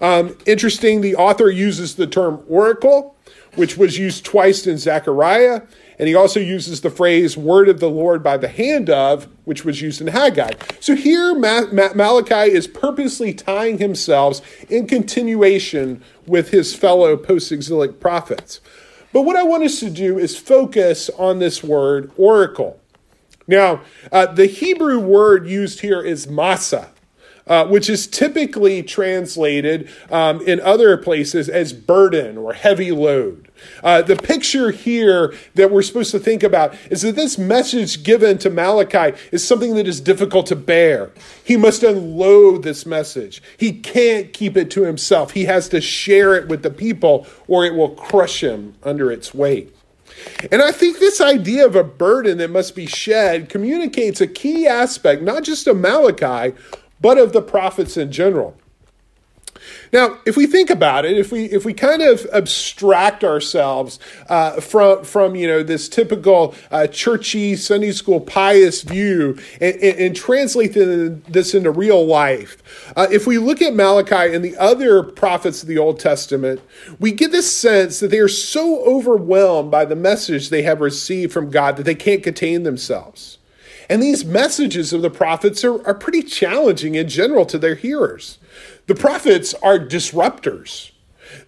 Um, 0.00 0.36
interesting, 0.46 1.00
the 1.00 1.16
author 1.16 1.50
uses 1.50 1.94
the 1.94 2.06
term 2.06 2.42
oracle, 2.48 3.16
which 3.54 3.76
was 3.76 3.98
used 3.98 4.24
twice 4.24 4.66
in 4.66 4.78
Zechariah, 4.78 5.62
and 6.02 6.08
he 6.08 6.16
also 6.16 6.40
uses 6.40 6.80
the 6.80 6.90
phrase 6.90 7.36
word 7.36 7.68
of 7.68 7.78
the 7.78 7.88
Lord 7.88 8.24
by 8.24 8.36
the 8.36 8.48
hand 8.48 8.90
of, 8.90 9.28
which 9.44 9.64
was 9.64 9.80
used 9.80 10.00
in 10.00 10.08
Haggai. 10.08 10.50
So 10.80 10.96
here, 10.96 11.32
Ma- 11.32 11.68
Ma- 11.70 11.94
Malachi 11.94 12.50
is 12.52 12.66
purposely 12.66 13.32
tying 13.32 13.78
himself 13.78 14.40
in 14.68 14.88
continuation 14.88 16.02
with 16.26 16.50
his 16.50 16.74
fellow 16.74 17.16
post 17.16 17.52
exilic 17.52 18.00
prophets. 18.00 18.60
But 19.12 19.22
what 19.22 19.36
I 19.36 19.44
want 19.44 19.62
us 19.62 19.78
to 19.78 19.90
do 19.90 20.18
is 20.18 20.36
focus 20.36 21.08
on 21.20 21.38
this 21.38 21.62
word 21.62 22.10
oracle. 22.16 22.80
Now, 23.46 23.82
uh, 24.10 24.26
the 24.26 24.46
Hebrew 24.46 24.98
word 24.98 25.46
used 25.46 25.82
here 25.82 26.02
is 26.02 26.26
masa. 26.26 26.88
uh, 27.46 27.66
which 27.66 27.90
is 27.90 28.06
typically 28.06 28.82
translated 28.82 29.88
um, 30.10 30.40
in 30.42 30.60
other 30.60 30.96
places 30.96 31.48
as 31.48 31.72
burden 31.72 32.38
or 32.38 32.54
heavy 32.54 32.92
load. 32.92 33.48
Uh, 33.82 34.02
the 34.02 34.16
picture 34.16 34.70
here 34.70 35.34
that 35.54 35.70
we're 35.70 35.82
supposed 35.82 36.10
to 36.10 36.18
think 36.18 36.42
about 36.42 36.74
is 36.90 37.02
that 37.02 37.16
this 37.16 37.38
message 37.38 38.02
given 38.02 38.38
to 38.38 38.50
Malachi 38.50 39.16
is 39.30 39.46
something 39.46 39.74
that 39.74 39.86
is 39.86 40.00
difficult 40.00 40.46
to 40.46 40.56
bear. 40.56 41.10
He 41.44 41.56
must 41.56 41.82
unload 41.82 42.62
this 42.62 42.86
message. 42.86 43.42
He 43.56 43.72
can't 43.72 44.32
keep 44.32 44.56
it 44.56 44.70
to 44.72 44.84
himself. 44.84 45.32
He 45.32 45.44
has 45.46 45.68
to 45.70 45.80
share 45.80 46.34
it 46.34 46.48
with 46.48 46.62
the 46.62 46.70
people, 46.70 47.26
or 47.48 47.64
it 47.64 47.74
will 47.74 47.90
crush 47.90 48.42
him 48.42 48.74
under 48.82 49.10
its 49.10 49.34
weight. 49.34 49.74
And 50.50 50.62
I 50.62 50.72
think 50.72 50.98
this 50.98 51.20
idea 51.20 51.66
of 51.66 51.74
a 51.74 51.84
burden 51.84 52.38
that 52.38 52.50
must 52.50 52.76
be 52.76 52.86
shed 52.86 53.48
communicates 53.48 54.20
a 54.20 54.26
key 54.26 54.66
aspect, 54.66 55.22
not 55.22 55.42
just 55.42 55.66
of 55.66 55.78
Malachi, 55.78 56.54
but 57.00 57.18
of 57.18 57.32
the 57.32 57.42
prophets 57.42 57.96
in 57.96 58.12
general. 58.12 58.56
Now, 59.92 60.18
if 60.24 60.38
we 60.38 60.46
think 60.46 60.70
about 60.70 61.04
it, 61.04 61.18
if 61.18 61.30
we 61.30 61.44
if 61.44 61.66
we 61.66 61.74
kind 61.74 62.00
of 62.00 62.26
abstract 62.32 63.22
ourselves 63.22 63.98
uh, 64.30 64.58
from 64.60 65.04
from 65.04 65.34
you 65.36 65.46
know 65.46 65.62
this 65.62 65.86
typical 65.86 66.54
uh, 66.70 66.86
churchy 66.86 67.56
Sunday 67.56 67.92
school 67.92 68.18
pious 68.18 68.80
view 68.82 69.38
and, 69.60 69.74
and, 69.76 69.98
and 69.98 70.16
translate 70.16 70.72
this 70.72 71.54
into 71.54 71.70
real 71.70 72.06
life, 72.06 72.62
uh, 72.96 73.06
if 73.10 73.26
we 73.26 73.36
look 73.36 73.60
at 73.60 73.74
Malachi 73.74 74.34
and 74.34 74.42
the 74.42 74.56
other 74.56 75.02
prophets 75.02 75.60
of 75.62 75.68
the 75.68 75.76
Old 75.76 76.00
Testament, 76.00 76.62
we 76.98 77.12
get 77.12 77.30
this 77.30 77.52
sense 77.52 78.00
that 78.00 78.10
they 78.10 78.18
are 78.18 78.28
so 78.28 78.82
overwhelmed 78.84 79.70
by 79.70 79.84
the 79.84 79.96
message 79.96 80.48
they 80.48 80.62
have 80.62 80.80
received 80.80 81.34
from 81.34 81.50
God 81.50 81.76
that 81.76 81.82
they 81.82 81.94
can't 81.94 82.22
contain 82.22 82.62
themselves. 82.62 83.36
And 83.90 84.02
these 84.02 84.24
messages 84.24 84.94
of 84.94 85.02
the 85.02 85.10
prophets 85.10 85.62
are, 85.64 85.86
are 85.86 85.94
pretty 85.94 86.22
challenging 86.22 86.94
in 86.94 87.10
general 87.10 87.44
to 87.44 87.58
their 87.58 87.74
hearers. 87.74 88.38
The 88.86 88.94
prophets 88.94 89.54
are 89.62 89.78
disruptors. 89.78 90.90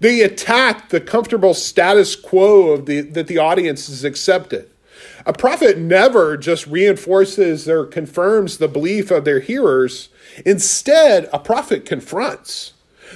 They 0.01 0.23
attack 0.23 0.89
the 0.89 1.01
comfortable 1.01 1.55
status 1.55 2.17
quo 2.17 2.71
of 2.71 2.87
the, 2.87 3.01
that 3.03 3.27
the 3.27 3.39
audience 3.39 3.89
has 3.89 4.05
accepted. 4.05 4.71
A 5.27 5.33
prophet 5.33 5.79
never 5.79 6.37
just 6.37 6.67
reinforces 6.67 7.69
or 7.69 7.87
confirms 7.87 8.59
the 8.59 8.69
belief 8.69 9.11
of 9.11 9.25
their 9.25 9.41
hearers. 9.41 10.09
Instead, 10.45 11.29
a 11.33 11.39
prophet 11.39 11.87
confronts. 11.87 12.75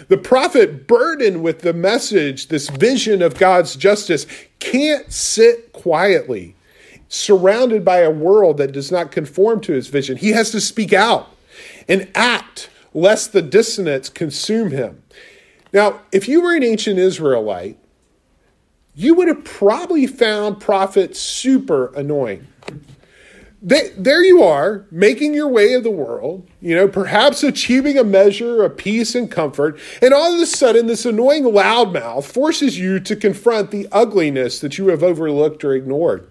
The 0.08 0.18
prophet, 0.18 0.86
burdened 0.86 1.42
with 1.42 1.60
the 1.60 1.72
message, 1.72 2.48
this 2.48 2.68
vision 2.68 3.20
of 3.20 3.38
God's 3.38 3.74
justice, 3.76 4.26
can't 4.58 5.12
sit 5.12 5.72
quietly, 5.72 6.54
surrounded 7.08 7.84
by 7.84 7.98
a 7.98 8.10
world 8.10 8.58
that 8.58 8.72
does 8.72 8.92
not 8.92 9.10
conform 9.10 9.60
to 9.62 9.72
his 9.72 9.88
vision. 9.88 10.16
He 10.16 10.30
has 10.30 10.50
to 10.52 10.60
speak 10.60 10.92
out 10.92 11.34
and 11.88 12.08
act 12.14 12.70
lest 12.94 13.32
the 13.32 13.42
dissonance 13.42 14.08
consume 14.08 14.70
him. 14.70 15.02
Now, 15.72 16.00
if 16.12 16.28
you 16.28 16.40
were 16.40 16.54
an 16.54 16.62
ancient 16.62 16.98
Israelite, 16.98 17.78
you 18.94 19.14
would 19.14 19.28
have 19.28 19.44
probably 19.44 20.06
found 20.06 20.60
prophets 20.60 21.20
super 21.20 21.92
annoying. 21.94 22.46
They, 23.60 23.90
there 23.96 24.22
you 24.22 24.42
are, 24.42 24.86
making 24.90 25.34
your 25.34 25.48
way 25.48 25.74
of 25.74 25.82
the 25.82 25.90
world, 25.90 26.48
you 26.60 26.76
know, 26.76 26.86
perhaps 26.86 27.42
achieving 27.42 27.98
a 27.98 28.04
measure 28.04 28.62
of 28.62 28.76
peace 28.76 29.16
and 29.16 29.28
comfort, 29.30 29.78
and 30.00 30.14
all 30.14 30.34
of 30.34 30.40
a 30.40 30.46
sudden, 30.46 30.86
this 30.86 31.04
annoying 31.04 31.42
loudmouth 31.42 32.24
forces 32.24 32.78
you 32.78 33.00
to 33.00 33.16
confront 33.16 33.72
the 33.72 33.88
ugliness 33.90 34.60
that 34.60 34.78
you 34.78 34.88
have 34.88 35.02
overlooked 35.02 35.64
or 35.64 35.74
ignored. 35.74 36.28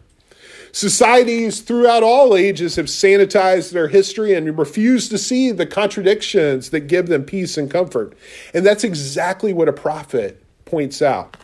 Societies 0.71 1.61
throughout 1.61 2.03
all 2.03 2.35
ages 2.35 2.75
have 2.75 2.85
sanitized 2.85 3.71
their 3.71 3.87
history 3.87 4.33
and 4.33 4.57
refused 4.57 5.11
to 5.11 5.17
see 5.17 5.51
the 5.51 5.65
contradictions 5.65 6.69
that 6.69 6.81
give 6.81 7.07
them 7.07 7.23
peace 7.23 7.57
and 7.57 7.69
comfort. 7.69 8.17
And 8.53 8.65
that's 8.65 8.83
exactly 8.83 9.53
what 9.53 9.69
a 9.69 9.73
prophet 9.73 10.43
points 10.67 11.01
out. 11.01 11.35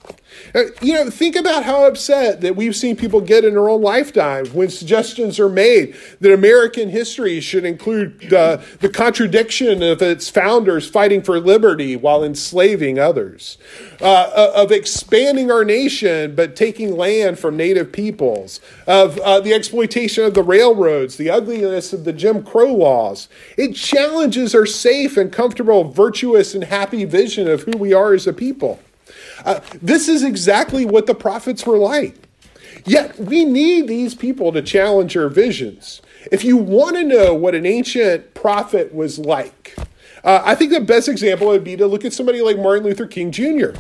Uh, 0.53 0.63
you 0.82 0.94
know, 0.94 1.10
think 1.10 1.36
about 1.36 1.63
how 1.63 1.86
upset 1.86 2.42
that 2.42 2.56
we've 2.56 2.75
seen 2.75 2.96
people 2.96 3.22
get 3.22 3.44
in 3.44 3.53
their 3.53 3.70
own 3.70 3.82
lifetime 3.82 4.46
when 4.48 4.70
suggestions 4.70 5.39
are 5.39 5.50
made 5.50 5.96
that 6.20 6.34
American 6.34 6.89
history 6.89 7.39
should 7.39 7.65
include 7.65 8.34
uh, 8.34 8.58
the 8.80 8.89
contradiction 8.89 9.82
of 9.82 10.01
its 10.01 10.30
founders 10.30 10.88
fighting 10.88 11.22
for 11.22 11.39
liberty 11.39 11.96
while 11.96 12.24
enslaving 12.24 13.00
others, 13.00 13.58
uh, 14.01 14.06
uh 14.06 14.51
of 14.56 14.72
expanding 14.72 15.51
our 15.51 15.65
nation 15.65 16.36
but 16.36 16.56
taking 16.56 16.96
land 16.96 17.39
from 17.39 17.58
native 17.58 17.92
peoples, 17.92 18.60
of 18.88 19.18
uh, 19.20 19.39
the 19.39 19.53
exploitation 19.53 20.24
of 20.24 20.34
the 20.34 20.44
railroads, 20.44 21.18
the 21.18 21.30
ugliness 21.30 21.94
of 21.94 22.03
the 22.03 22.13
Jim 22.13 22.44
Crow 22.44 22.74
laws. 22.74 23.27
It 23.58 23.74
challenges 23.74 24.53
our 24.53 24.65
safe 24.65 25.18
and 25.18 25.32
comfortable, 25.32 25.86
virtuous, 25.86 26.53
and 26.53 26.65
happy 26.65 27.06
vision 27.06 27.48
of 27.48 27.63
who 27.63 27.77
we 27.77 27.94
are 27.94 28.13
as 28.13 28.27
a 28.27 28.34
people. 28.34 28.80
Uh, 29.43 29.59
this 29.81 30.07
is 30.07 30.23
exactly 30.23 30.85
what 30.85 31.05
the 31.05 31.15
prophets 31.15 31.65
were 31.65 31.77
like. 31.77 32.15
Yet 32.85 33.17
we 33.19 33.45
need 33.45 33.88
these 33.88 34.15
people 34.15 34.51
to 34.51 34.62
challenge 34.62 35.15
our 35.15 35.29
visions. 35.29 36.01
If 36.31 36.43
you 36.43 36.57
want 36.57 36.95
to 36.95 37.03
know 37.03 37.33
what 37.33 37.55
an 37.55 37.65
ancient 37.65 38.33
prophet 38.33 38.93
was 38.93 39.19
like, 39.19 39.75
uh, 40.23 40.41
I 40.43 40.55
think 40.55 40.71
the 40.71 40.81
best 40.81 41.07
example 41.07 41.47
would 41.47 41.63
be 41.63 41.75
to 41.77 41.85
look 41.85 42.05
at 42.05 42.13
somebody 42.13 42.41
like 42.41 42.57
Martin 42.57 42.85
Luther 42.85 43.07
King 43.07 43.31
Jr. 43.31 43.71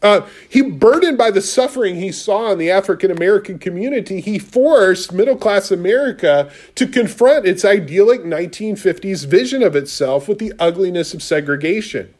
Uh, 0.00 0.26
he, 0.48 0.62
burdened 0.62 1.16
by 1.16 1.30
the 1.30 1.40
suffering 1.40 1.94
he 1.94 2.10
saw 2.10 2.50
in 2.52 2.58
the 2.58 2.70
African 2.70 3.10
American 3.10 3.58
community, 3.58 4.20
he 4.20 4.38
forced 4.38 5.12
middle 5.12 5.36
class 5.36 5.70
America 5.70 6.50
to 6.74 6.88
confront 6.88 7.46
its 7.46 7.64
idyllic 7.64 8.22
1950s 8.22 9.26
vision 9.26 9.62
of 9.62 9.76
itself 9.76 10.26
with 10.26 10.38
the 10.38 10.52
ugliness 10.58 11.14
of 11.14 11.22
segregation. 11.22 12.12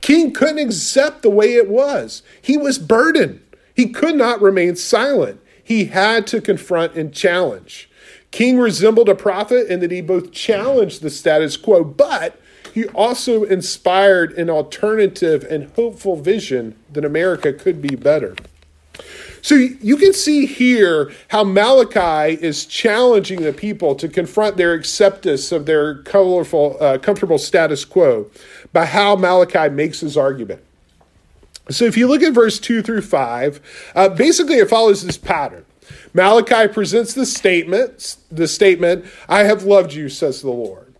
King 0.00 0.32
couldn't 0.32 0.58
accept 0.58 1.22
the 1.22 1.30
way 1.30 1.54
it 1.54 1.68
was. 1.68 2.22
He 2.40 2.56
was 2.56 2.78
burdened. 2.78 3.40
He 3.74 3.88
could 3.88 4.16
not 4.16 4.40
remain 4.40 4.76
silent. 4.76 5.40
He 5.62 5.86
had 5.86 6.26
to 6.28 6.40
confront 6.40 6.94
and 6.94 7.12
challenge. 7.12 7.88
King 8.30 8.58
resembled 8.58 9.08
a 9.08 9.14
prophet 9.14 9.68
in 9.68 9.80
that 9.80 9.90
he 9.90 10.00
both 10.00 10.32
challenged 10.32 11.02
the 11.02 11.10
status 11.10 11.56
quo, 11.56 11.84
but 11.84 12.40
he 12.72 12.86
also 12.86 13.44
inspired 13.44 14.32
an 14.32 14.50
alternative 14.50 15.44
and 15.44 15.70
hopeful 15.74 16.16
vision 16.16 16.76
that 16.92 17.04
America 17.04 17.52
could 17.52 17.80
be 17.80 17.96
better. 17.96 18.34
So 19.40 19.54
you 19.54 19.96
can 19.96 20.12
see 20.12 20.46
here 20.46 21.12
how 21.28 21.44
Malachi 21.44 22.34
is 22.34 22.66
challenging 22.66 23.42
the 23.42 23.52
people 23.52 23.94
to 23.94 24.08
confront 24.08 24.56
their 24.56 24.74
acceptance 24.74 25.52
of 25.52 25.66
their 25.66 26.02
colorful, 26.02 26.76
uh, 26.80 26.98
comfortable 26.98 27.38
status 27.38 27.84
quo 27.84 28.30
by 28.72 28.86
how 28.86 29.16
Malachi 29.16 29.68
makes 29.68 30.00
his 30.00 30.16
argument. 30.16 30.62
So 31.70 31.84
if 31.84 31.96
you 31.96 32.06
look 32.06 32.22
at 32.22 32.32
verse 32.32 32.58
2 32.58 32.82
through 32.82 33.02
5, 33.02 33.92
uh, 33.94 34.08
basically 34.10 34.56
it 34.56 34.70
follows 34.70 35.04
this 35.04 35.18
pattern. 35.18 35.64
Malachi 36.14 36.72
presents 36.72 37.14
the 37.14 37.26
statement, 37.26 38.16
the 38.30 38.48
statement, 38.48 39.04
I 39.28 39.44
have 39.44 39.64
loved 39.64 39.92
you, 39.92 40.08
says 40.08 40.40
the 40.40 40.50
Lord. 40.50 40.94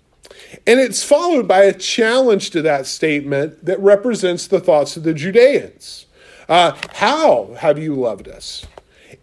And 0.67 0.81
it's 0.81 1.03
followed 1.03 1.49
by 1.49 1.65
a 1.65 1.73
challenge 1.73 2.51
to 2.51 2.63
that 2.63 2.87
statement 2.87 3.65
that 3.65 3.81
represents 3.81 4.47
the 4.47 4.61
thoughts 4.61 4.97
of 4.97 5.03
the 5.03 5.15
Judeans. 5.15 6.07
Uh, 6.49 6.77
how 6.95 7.55
have 7.59 7.79
you 7.79 7.95
loved 7.95 8.29
us? 8.29 8.67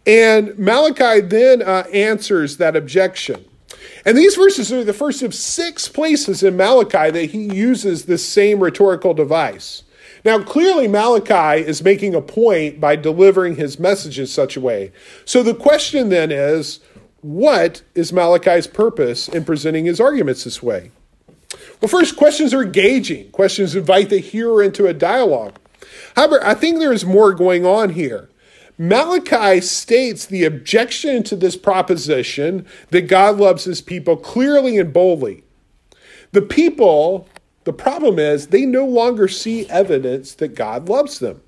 And 0.05 0.57
Malachi 0.59 1.21
then 1.21 1.61
uh, 1.61 1.85
answers 1.91 2.57
that 2.57 2.75
objection. 2.75 3.45
And 4.05 4.15
these 4.15 4.35
verses 4.35 4.71
are 4.71 4.83
the 4.83 4.93
first 4.93 5.23
of 5.23 5.33
six 5.33 5.87
places 5.87 6.43
in 6.43 6.55
Malachi 6.55 7.09
that 7.09 7.31
he 7.31 7.51
uses 7.53 8.05
this 8.05 8.25
same 8.25 8.59
rhetorical 8.59 9.15
device. 9.15 9.83
Now, 10.23 10.41
clearly, 10.41 10.87
Malachi 10.87 11.65
is 11.65 11.83
making 11.83 12.13
a 12.13 12.21
point 12.21 12.79
by 12.79 12.95
delivering 12.95 13.55
his 13.55 13.79
message 13.79 14.19
in 14.19 14.27
such 14.27 14.55
a 14.55 14.61
way. 14.61 14.91
So 15.23 15.43
the 15.43 15.55
question 15.55 16.09
then 16.09 16.31
is 16.31 16.79
what 17.21 17.81
is 17.95 18.13
Malachi's 18.13 18.67
purpose 18.67 19.27
in 19.27 19.43
presenting 19.45 19.85
his 19.85 19.99
arguments 19.99 20.43
this 20.43 20.61
way? 20.61 20.91
Well, 21.81 21.89
first, 21.89 22.15
questions 22.15 22.53
are 22.53 22.63
engaging. 22.63 23.31
Questions 23.31 23.75
invite 23.75 24.09
the 24.09 24.19
hearer 24.19 24.61
into 24.61 24.87
a 24.87 24.93
dialogue. 24.93 25.57
However, 26.15 26.43
I 26.43 26.53
think 26.53 26.79
there 26.79 26.93
is 26.93 27.05
more 27.05 27.33
going 27.33 27.65
on 27.65 27.91
here. 27.91 28.29
Malachi 28.77 29.61
states 29.61 30.25
the 30.25 30.43
objection 30.43 31.23
to 31.23 31.35
this 31.35 31.55
proposition 31.55 32.65
that 32.89 33.07
God 33.07 33.37
loves 33.37 33.63
his 33.63 33.81
people 33.81 34.17
clearly 34.17 34.77
and 34.77 34.91
boldly. 34.91 35.43
The 36.33 36.41
people, 36.41 37.29
the 37.63 37.73
problem 37.73 38.19
is, 38.19 38.47
they 38.47 38.65
no 38.65 38.85
longer 38.85 39.27
see 39.27 39.69
evidence 39.69 40.33
that 40.35 40.55
God 40.55 40.89
loves 40.89 41.19
them. 41.19 41.41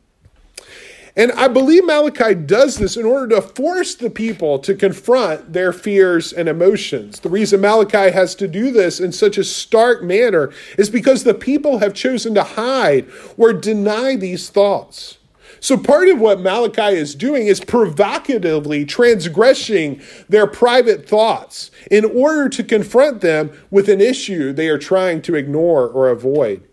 And 1.18 1.32
I 1.32 1.48
believe 1.48 1.84
Malachi 1.84 2.36
does 2.36 2.78
this 2.78 2.96
in 2.96 3.04
order 3.04 3.36
to 3.36 3.42
force 3.42 3.96
the 3.96 4.12
people 4.12 4.60
to 4.60 4.76
confront 4.76 5.52
their 5.52 5.74
fears 5.74 6.32
and 6.32 6.48
emotions. 6.48 7.20
The 7.20 7.30
reason 7.30 7.60
Malachi 7.60 8.12
has 8.12 8.36
to 8.36 8.48
do 8.48 8.72
this 8.72 9.00
in 9.00 9.12
such 9.12 9.40
a 9.40 9.44
stark 9.44 10.04
manner 10.04 10.52
is 10.78 10.92
because 10.92 11.24
the 11.24 11.34
people 11.34 11.80
have 11.80 11.96
chosen 11.96 12.36
to 12.36 12.44
hide 12.44 13.08
or 13.36 13.52
deny 13.52 14.16
these 14.16 14.50
thoughts. 14.50 15.18
So, 15.60 15.78
part 15.78 16.08
of 16.10 16.20
what 16.20 16.40
Malachi 16.40 16.96
is 16.96 17.16
doing 17.16 17.48
is 17.48 17.60
provocatively 17.60 18.86
transgressing 18.86 20.02
their 20.30 20.48
private 20.48 21.08
thoughts 21.08 21.72
in 21.90 22.06
order 22.06 22.50
to 22.50 22.64
confront 22.64 23.22
them 23.22 23.52
with 23.72 23.90
an 23.90 24.02
issue 24.02 24.54
they 24.54 24.70
are 24.70 24.78
trying 24.78 25.22
to 25.24 25.36
ignore 25.36 25.88
or 25.88 26.10
avoid. 26.10 26.64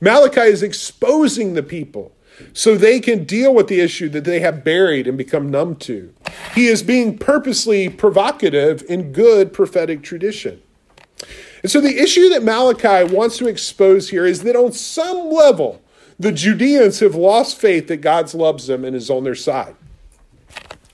Malachi 0.00 0.40
is 0.42 0.62
exposing 0.62 1.54
the 1.54 1.62
people 1.62 2.12
so 2.52 2.76
they 2.76 3.00
can 3.00 3.24
deal 3.24 3.54
with 3.54 3.68
the 3.68 3.80
issue 3.80 4.08
that 4.08 4.24
they 4.24 4.40
have 4.40 4.64
buried 4.64 5.06
and 5.06 5.16
become 5.16 5.50
numb 5.50 5.76
to. 5.76 6.12
He 6.54 6.66
is 6.66 6.82
being 6.82 7.16
purposely 7.18 7.88
provocative 7.88 8.82
in 8.88 9.12
good 9.12 9.52
prophetic 9.52 10.02
tradition. 10.02 10.60
And 11.62 11.70
so 11.70 11.80
the 11.80 11.98
issue 11.98 12.28
that 12.30 12.42
Malachi 12.42 13.10
wants 13.14 13.38
to 13.38 13.48
expose 13.48 14.10
here 14.10 14.26
is 14.26 14.42
that 14.42 14.56
on 14.56 14.72
some 14.72 15.30
level, 15.30 15.80
the 16.18 16.32
Judeans 16.32 17.00
have 17.00 17.14
lost 17.14 17.58
faith 17.58 17.88
that 17.88 17.98
God 17.98 18.32
loves 18.34 18.66
them 18.66 18.84
and 18.84 18.94
is 18.94 19.10
on 19.10 19.24
their 19.24 19.34
side. 19.34 19.74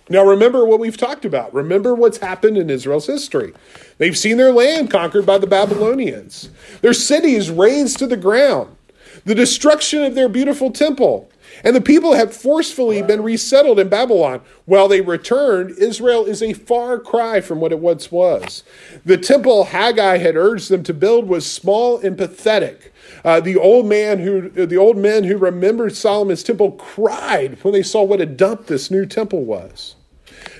Now, 0.08 0.24
remember 0.24 0.64
what 0.64 0.80
we've 0.80 0.96
talked 0.96 1.24
about. 1.24 1.54
Remember 1.54 1.94
what's 1.94 2.18
happened 2.18 2.58
in 2.58 2.68
Israel's 2.68 3.06
history. 3.06 3.52
They've 3.98 4.18
seen 4.18 4.38
their 4.38 4.52
land 4.52 4.90
conquered 4.90 5.24
by 5.24 5.38
the 5.38 5.46
Babylonians, 5.46 6.50
their 6.80 6.92
cities 6.92 7.50
razed 7.50 7.98
to 7.98 8.08
the 8.08 8.16
ground, 8.16 8.76
the 9.24 9.36
destruction 9.36 10.02
of 10.02 10.16
their 10.16 10.28
beautiful 10.28 10.72
temple, 10.72 11.30
and 11.62 11.76
the 11.76 11.80
people 11.80 12.14
have 12.14 12.34
forcefully 12.34 13.02
been 13.02 13.22
resettled 13.22 13.78
in 13.78 13.88
Babylon. 13.88 14.40
While 14.64 14.88
they 14.88 15.00
returned, 15.00 15.76
Israel 15.78 16.24
is 16.24 16.42
a 16.42 16.54
far 16.54 16.98
cry 16.98 17.40
from 17.40 17.60
what 17.60 17.72
it 17.72 17.78
once 17.78 18.10
was. 18.10 18.64
The 19.04 19.18
temple 19.18 19.64
Haggai 19.64 20.18
had 20.18 20.36
urged 20.36 20.70
them 20.70 20.82
to 20.84 20.94
build 20.94 21.28
was 21.28 21.50
small 21.50 21.98
and 21.98 22.16
pathetic. 22.16 22.92
Uh, 23.24 23.40
the 23.40 23.56
old 23.56 23.86
man 23.86 24.18
who, 24.18 24.48
the 24.48 24.76
old 24.76 24.96
men 24.96 25.24
who 25.24 25.36
remembered 25.36 25.94
Solomon's 25.94 26.42
temple 26.42 26.72
cried 26.72 27.62
when 27.62 27.72
they 27.72 27.82
saw 27.82 28.02
what 28.02 28.20
a 28.20 28.26
dump 28.26 28.66
this 28.66 28.90
new 28.90 29.06
temple 29.06 29.44
was. 29.44 29.96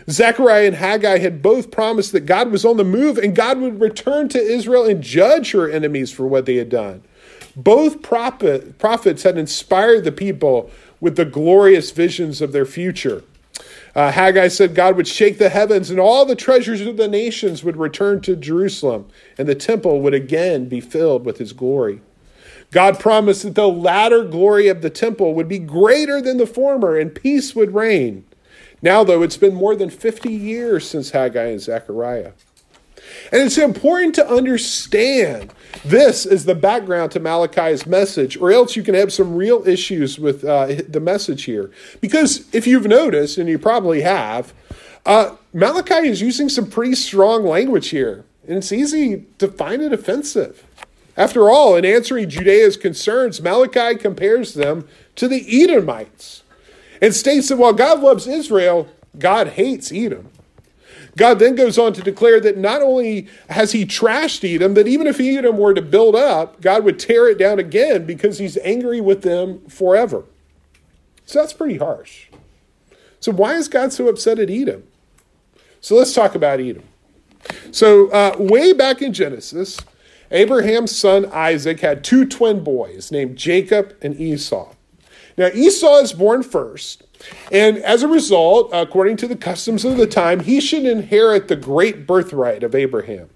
Zechariah 0.09 0.67
and 0.67 0.77
Haggai 0.77 1.19
had 1.19 1.43
both 1.43 1.71
promised 1.71 2.13
that 2.13 2.27
God 2.27 2.51
was 2.51 2.65
on 2.65 2.77
the 2.77 2.85
move 2.85 3.17
and 3.19 3.35
God 3.35 3.59
would 3.59 3.81
return 3.81 4.29
to 4.31 4.41
Israel 4.41 4.85
and 4.85 5.03
judge 5.03 5.53
her 5.53 5.71
enemies 5.71 6.11
for 6.11 6.27
what 6.27 6.47
they 6.47 6.57
had 6.57 6.69
done. 6.69 7.03
Both 7.57 8.03
prophet, 8.03 8.79
prophets 8.79 9.23
had 9.23 9.39
inspired 9.39 10.05
the 10.05 10.13
people 10.13 10.71
with 11.01 11.17
the 11.17 11.25
glorious 11.25 11.91
visions 11.91 12.41
of 12.41 12.53
their 12.53 12.67
future. 12.67 13.25
Uh, 13.95 14.13
Haggai 14.13 14.49
said 14.49 14.75
God 14.75 14.97
would 14.97 15.09
shake 15.09 15.39
the 15.39 15.49
heavens 15.49 15.91
and 15.91 15.99
all 15.99 16.25
the 16.25 16.37
treasures 16.37 16.81
of 16.81 16.97
the 16.97 17.09
nations 17.09 17.65
would 17.65 17.77
return 17.77 18.21
to 18.23 18.37
Jerusalem, 18.37 19.09
and 19.37 19.49
the 19.49 19.55
temple 19.55 20.01
would 20.01 20.15
again 20.15 20.69
be 20.69 20.81
filled 20.81 21.25
with 21.25 21.39
his 21.39 21.53
glory. 21.53 22.01
God 22.71 23.01
promised 23.01 23.43
that 23.43 23.55
the 23.55 23.69
latter 23.69 24.25
glory 24.25 24.69
of 24.69 24.83
the 24.83 24.91
temple 24.91 25.35
would 25.35 25.49
be 25.49 25.59
greater 25.59 26.21
than 26.21 26.37
the 26.37 26.47
former, 26.47 26.97
and 26.97 27.15
peace 27.15 27.55
would 27.55 27.75
reign. 27.75 28.25
Now, 28.83 29.05
though, 29.05 29.23
it's 29.23 29.37
been 29.37 29.55
more 29.55 29.77
than 29.77 29.91
50 29.91 30.33
years 30.33 30.89
since 30.89 31.11
Haggai 31.11 31.47
and 31.47 31.61
Zechariah. 31.61 32.33
And 33.33 33.43
it's 33.43 33.59
important 33.59 34.15
to 34.17 34.29
understand 34.29 35.53
this 35.85 36.27
is 36.27 36.45
the 36.45 36.55
background 36.55 37.13
to 37.13 37.21
Malachi's 37.21 37.87
message, 37.87 38.37
or 38.37 38.53
else 38.53 38.77
you 38.77 38.83
can 38.83 38.95
have 38.95 39.13
some 39.13 39.35
real 39.35 39.67
issues 39.67 40.19
with 40.19 40.45
uh, 40.45 40.83
the 40.89 41.01
message 41.01 41.45
here. 41.45 41.71
Because 42.01 42.53
if 42.55 42.67
you've 42.67 42.87
noticed, 42.87 43.39
and 43.39 43.49
you 43.49 43.59
probably 43.59 44.03
have, 44.03 44.53
uh, 45.07 45.37
Malachi 45.53 46.09
is 46.09 46.21
using 46.21 46.49
some 46.49 46.71
pretty 46.71 46.95
strong 46.95 47.45
language 47.45 47.89
here, 47.89 48.25
and 48.47 48.59
it's 48.59 48.73
easy 48.73 49.27
to 49.39 49.49
find 49.49 49.83
it 49.83 49.93
offensive. 49.93 50.65
After 51.17 51.51
all, 51.51 51.77
in 51.77 51.85
answering 51.85 52.29
Judea's 52.29 52.77
concerns, 52.77 53.43
Malachi 53.43 53.97
compares 53.97 54.55
them 54.55 54.89
to 55.17 55.29
the 55.29 55.63
Edomites 55.63 56.43
and 57.03 57.15
states 57.15 57.49
that 57.49 57.57
while 57.57 57.73
God 57.73 58.01
loves 58.01 58.27
Israel, 58.27 58.89
God 59.19 59.49
hates 59.49 59.93
Edom. 59.93 60.31
God 61.17 61.39
then 61.39 61.55
goes 61.55 61.77
on 61.79 61.93
to 61.95 62.03
declare 62.03 62.41
that 62.41 62.57
not 62.57 62.83
only 62.83 63.29
has 63.49 63.73
he 63.73 63.85
trashed 63.85 64.49
Edom, 64.49 64.75
that 64.75 64.87
even 64.87 65.07
if 65.07 65.19
Edom 65.19 65.59
were 65.59 65.75
to 65.75 65.83
build 65.83 66.15
up, 66.15 66.61
God 66.61 66.85
would 66.85 66.99
tear 66.99 67.29
it 67.29 67.39
down 67.39 67.59
again 67.59 68.07
because 68.07 68.39
he's 68.39 68.57
angry 68.59 69.01
with 69.01 69.23
them 69.23 69.61
forever. 69.69 70.25
So 71.27 71.41
that's 71.41 71.53
pretty 71.53 71.79
harsh. 71.79 72.29
So, 73.21 73.33
why 73.33 73.55
is 73.55 73.69
God 73.69 73.93
so 73.93 74.09
upset 74.09 74.39
at 74.39 74.51
Edom? 74.51 74.85
So, 75.81 75.95
let's 75.95 76.15
talk 76.15 76.35
about 76.35 76.59
Edom. 76.59 76.85
So, 77.71 78.09
uh, 78.11 78.37
way 78.39 78.73
back 78.73 79.03
in 79.03 79.13
Genesis, 79.13 79.79
Abraham's 80.31 80.95
son 80.95 81.27
Isaac 81.33 81.81
had 81.81 82.05
two 82.05 82.25
twin 82.25 82.63
boys 82.63 83.11
named 83.11 83.37
Jacob 83.37 83.95
and 84.01 84.19
Esau. 84.21 84.75
Now, 85.37 85.49
Esau 85.49 85.99
is 85.99 86.13
born 86.13 86.43
first, 86.43 87.03
and 87.51 87.79
as 87.79 88.03
a 88.03 88.09
result, 88.09 88.71
according 88.73 89.17
to 89.19 89.29
the 89.29 89.37
customs 89.37 89.85
of 89.85 89.97
the 89.97 90.07
time, 90.07 90.41
he 90.41 90.61
should 90.61 90.85
inherit 90.85 91.49
the 91.49 91.57
great 91.57 92.07
birthright 92.07 92.63
of 92.63 92.75
Abraham. 92.75 93.31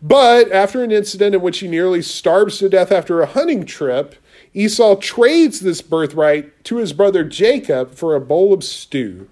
But 0.00 0.50
after 0.50 0.82
an 0.82 0.90
incident 0.90 1.34
in 1.34 1.40
which 1.40 1.60
he 1.60 1.68
nearly 1.68 2.02
starves 2.02 2.58
to 2.58 2.68
death 2.68 2.90
after 2.90 3.20
a 3.20 3.26
hunting 3.26 3.64
trip, 3.64 4.16
Esau 4.52 4.96
trades 4.96 5.60
this 5.60 5.80
birthright 5.80 6.64
to 6.64 6.76
his 6.76 6.92
brother 6.92 7.24
Jacob 7.24 7.94
for 7.94 8.14
a 8.14 8.20
bowl 8.20 8.52
of 8.52 8.64
stew. 8.64 9.28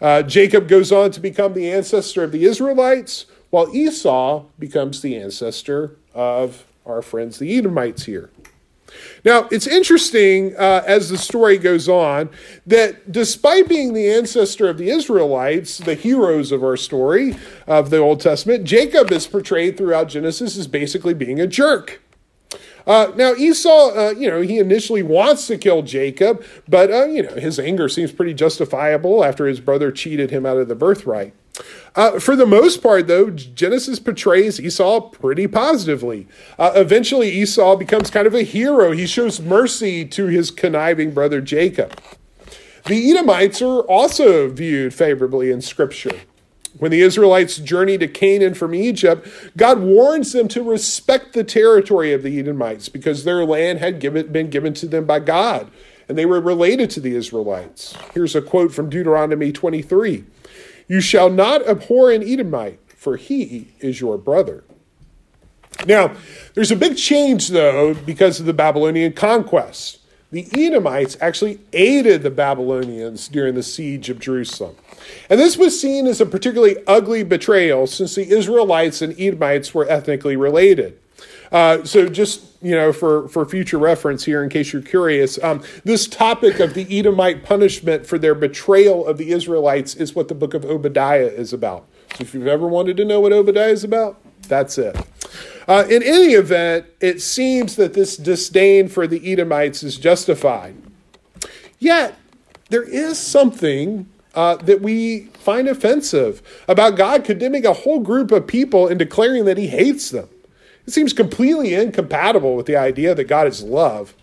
Uh, 0.00 0.22
Jacob 0.22 0.68
goes 0.68 0.90
on 0.90 1.10
to 1.12 1.20
become 1.20 1.52
the 1.52 1.70
ancestor 1.70 2.24
of 2.24 2.32
the 2.32 2.44
Israelites, 2.44 3.26
while 3.50 3.74
Esau 3.74 4.44
becomes 4.58 5.02
the 5.02 5.16
ancestor 5.16 5.96
of 6.14 6.64
our 6.86 7.02
friends, 7.02 7.38
the 7.38 7.56
Edomites, 7.56 8.04
here. 8.04 8.30
Now, 9.24 9.48
it's 9.50 9.66
interesting 9.66 10.54
uh, 10.56 10.82
as 10.86 11.10
the 11.10 11.18
story 11.18 11.58
goes 11.58 11.88
on 11.88 12.30
that 12.66 13.12
despite 13.12 13.68
being 13.68 13.92
the 13.92 14.10
ancestor 14.10 14.68
of 14.68 14.78
the 14.78 14.90
Israelites, 14.90 15.78
the 15.78 15.94
heroes 15.94 16.52
of 16.52 16.64
our 16.64 16.76
story 16.76 17.36
of 17.66 17.90
the 17.90 17.98
Old 17.98 18.20
Testament, 18.20 18.64
Jacob 18.64 19.12
is 19.12 19.26
portrayed 19.26 19.76
throughout 19.76 20.08
Genesis 20.08 20.56
as 20.56 20.66
basically 20.66 21.14
being 21.14 21.40
a 21.40 21.46
jerk. 21.46 22.00
Uh, 22.86 23.12
now 23.16 23.34
Esau, 23.34 23.90
uh, 23.96 24.10
you 24.10 24.28
know, 24.28 24.40
he 24.40 24.58
initially 24.58 25.02
wants 25.02 25.46
to 25.46 25.58
kill 25.58 25.82
Jacob, 25.82 26.44
but 26.68 26.90
uh, 26.90 27.06
you 27.06 27.22
know 27.22 27.34
his 27.34 27.58
anger 27.58 27.88
seems 27.88 28.12
pretty 28.12 28.34
justifiable 28.34 29.24
after 29.24 29.46
his 29.46 29.60
brother 29.60 29.90
cheated 29.90 30.30
him 30.30 30.46
out 30.46 30.56
of 30.56 30.68
the 30.68 30.74
birthright. 30.74 31.34
Uh, 31.94 32.18
for 32.18 32.36
the 32.36 32.46
most 32.46 32.82
part, 32.82 33.06
though, 33.06 33.30
Genesis 33.30 33.98
portrays 33.98 34.60
Esau 34.60 35.00
pretty 35.10 35.46
positively. 35.46 36.26
Uh, 36.58 36.72
eventually, 36.76 37.30
Esau 37.30 37.76
becomes 37.76 38.10
kind 38.10 38.26
of 38.26 38.34
a 38.34 38.42
hero. 38.42 38.92
He 38.92 39.06
shows 39.06 39.40
mercy 39.40 40.04
to 40.06 40.26
his 40.26 40.50
conniving 40.50 41.12
brother 41.12 41.40
Jacob. 41.40 42.00
The 42.86 43.10
Edomites 43.10 43.60
are 43.60 43.80
also 43.80 44.48
viewed 44.48 44.94
favorably 44.94 45.50
in 45.50 45.60
Scripture. 45.60 46.20
When 46.80 46.90
the 46.90 47.02
Israelites 47.02 47.58
journey 47.58 47.96
to 47.98 48.08
Canaan 48.08 48.54
from 48.54 48.74
Egypt, 48.74 49.28
God 49.56 49.80
warns 49.80 50.32
them 50.32 50.48
to 50.48 50.62
respect 50.62 51.32
the 51.32 51.44
territory 51.44 52.12
of 52.12 52.22
the 52.22 52.38
Edomites 52.38 52.88
because 52.88 53.24
their 53.24 53.44
land 53.44 53.78
had 53.78 54.00
given, 54.00 54.32
been 54.32 54.50
given 54.50 54.74
to 54.74 54.86
them 54.86 55.04
by 55.04 55.20
God 55.20 55.70
and 56.10 56.18
they 56.18 56.26
were 56.26 56.40
related 56.40 56.90
to 56.90 56.98
the 56.98 57.14
Israelites. 57.14 57.94
Here's 58.14 58.34
a 58.34 58.42
quote 58.42 58.72
from 58.72 58.90
Deuteronomy 58.90 59.52
23 59.52 60.24
You 60.88 61.00
shall 61.00 61.30
not 61.30 61.64
abhor 61.68 62.10
an 62.10 62.24
Edomite, 62.24 62.80
for 62.88 63.16
he 63.16 63.68
is 63.78 64.00
your 64.00 64.18
brother. 64.18 64.64
Now, 65.86 66.16
there's 66.54 66.72
a 66.72 66.76
big 66.76 66.96
change, 66.96 67.48
though, 67.48 67.94
because 67.94 68.40
of 68.40 68.46
the 68.46 68.52
Babylonian 68.52 69.12
conquest. 69.12 69.99
The 70.32 70.46
Edomites 70.54 71.16
actually 71.20 71.58
aided 71.72 72.22
the 72.22 72.30
Babylonians 72.30 73.26
during 73.28 73.54
the 73.56 73.64
siege 73.64 74.08
of 74.10 74.20
Jerusalem. 74.20 74.76
And 75.28 75.40
this 75.40 75.56
was 75.56 75.80
seen 75.80 76.06
as 76.06 76.20
a 76.20 76.26
particularly 76.26 76.76
ugly 76.86 77.24
betrayal 77.24 77.88
since 77.88 78.14
the 78.14 78.30
Israelites 78.30 79.02
and 79.02 79.18
Edomites 79.18 79.74
were 79.74 79.88
ethnically 79.88 80.36
related. 80.36 80.98
Uh, 81.50 81.82
so 81.82 82.08
just 82.08 82.50
you 82.62 82.76
know, 82.76 82.92
for, 82.92 83.28
for 83.28 83.46
future 83.46 83.78
reference 83.78 84.24
here, 84.24 84.42
in 84.42 84.50
case 84.50 84.72
you're 84.72 84.82
curious, 84.82 85.42
um, 85.42 85.62
this 85.84 86.06
topic 86.06 86.60
of 86.60 86.74
the 86.74 86.86
Edomite 86.96 87.42
punishment 87.42 88.06
for 88.06 88.18
their 88.18 88.34
betrayal 88.34 89.06
of 89.06 89.18
the 89.18 89.30
Israelites 89.30 89.94
is 89.94 90.14
what 90.14 90.28
the 90.28 90.34
book 90.34 90.54
of 90.54 90.64
Obadiah 90.64 91.26
is 91.26 91.52
about. 91.52 91.86
So 92.14 92.22
if 92.22 92.34
you've 92.34 92.46
ever 92.46 92.66
wanted 92.66 92.96
to 92.98 93.04
know 93.04 93.20
what 93.20 93.32
Obadiah 93.32 93.70
is 93.70 93.82
about, 93.84 94.20
that's 94.42 94.76
it. 94.78 94.96
Uh, 95.68 95.84
in 95.88 96.02
any 96.02 96.32
event, 96.32 96.86
it 97.00 97.20
seems 97.20 97.76
that 97.76 97.94
this 97.94 98.16
disdain 98.16 98.88
for 98.88 99.06
the 99.06 99.32
Edomites 99.32 99.82
is 99.82 99.96
justified. 99.96 100.74
Yet, 101.78 102.16
there 102.70 102.82
is 102.82 103.18
something 103.18 104.08
uh, 104.34 104.56
that 104.56 104.80
we 104.80 105.26
find 105.34 105.68
offensive 105.68 106.42
about 106.68 106.96
God 106.96 107.24
condemning 107.24 107.66
a 107.66 107.72
whole 107.72 108.00
group 108.00 108.30
of 108.32 108.46
people 108.46 108.86
and 108.86 108.98
declaring 108.98 109.44
that 109.46 109.58
he 109.58 109.66
hates 109.66 110.10
them. 110.10 110.28
It 110.86 110.92
seems 110.92 111.12
completely 111.12 111.74
incompatible 111.74 112.56
with 112.56 112.66
the 112.66 112.76
idea 112.76 113.14
that 113.14 113.24
God 113.24 113.46
is 113.46 113.62
love. 113.62 114.14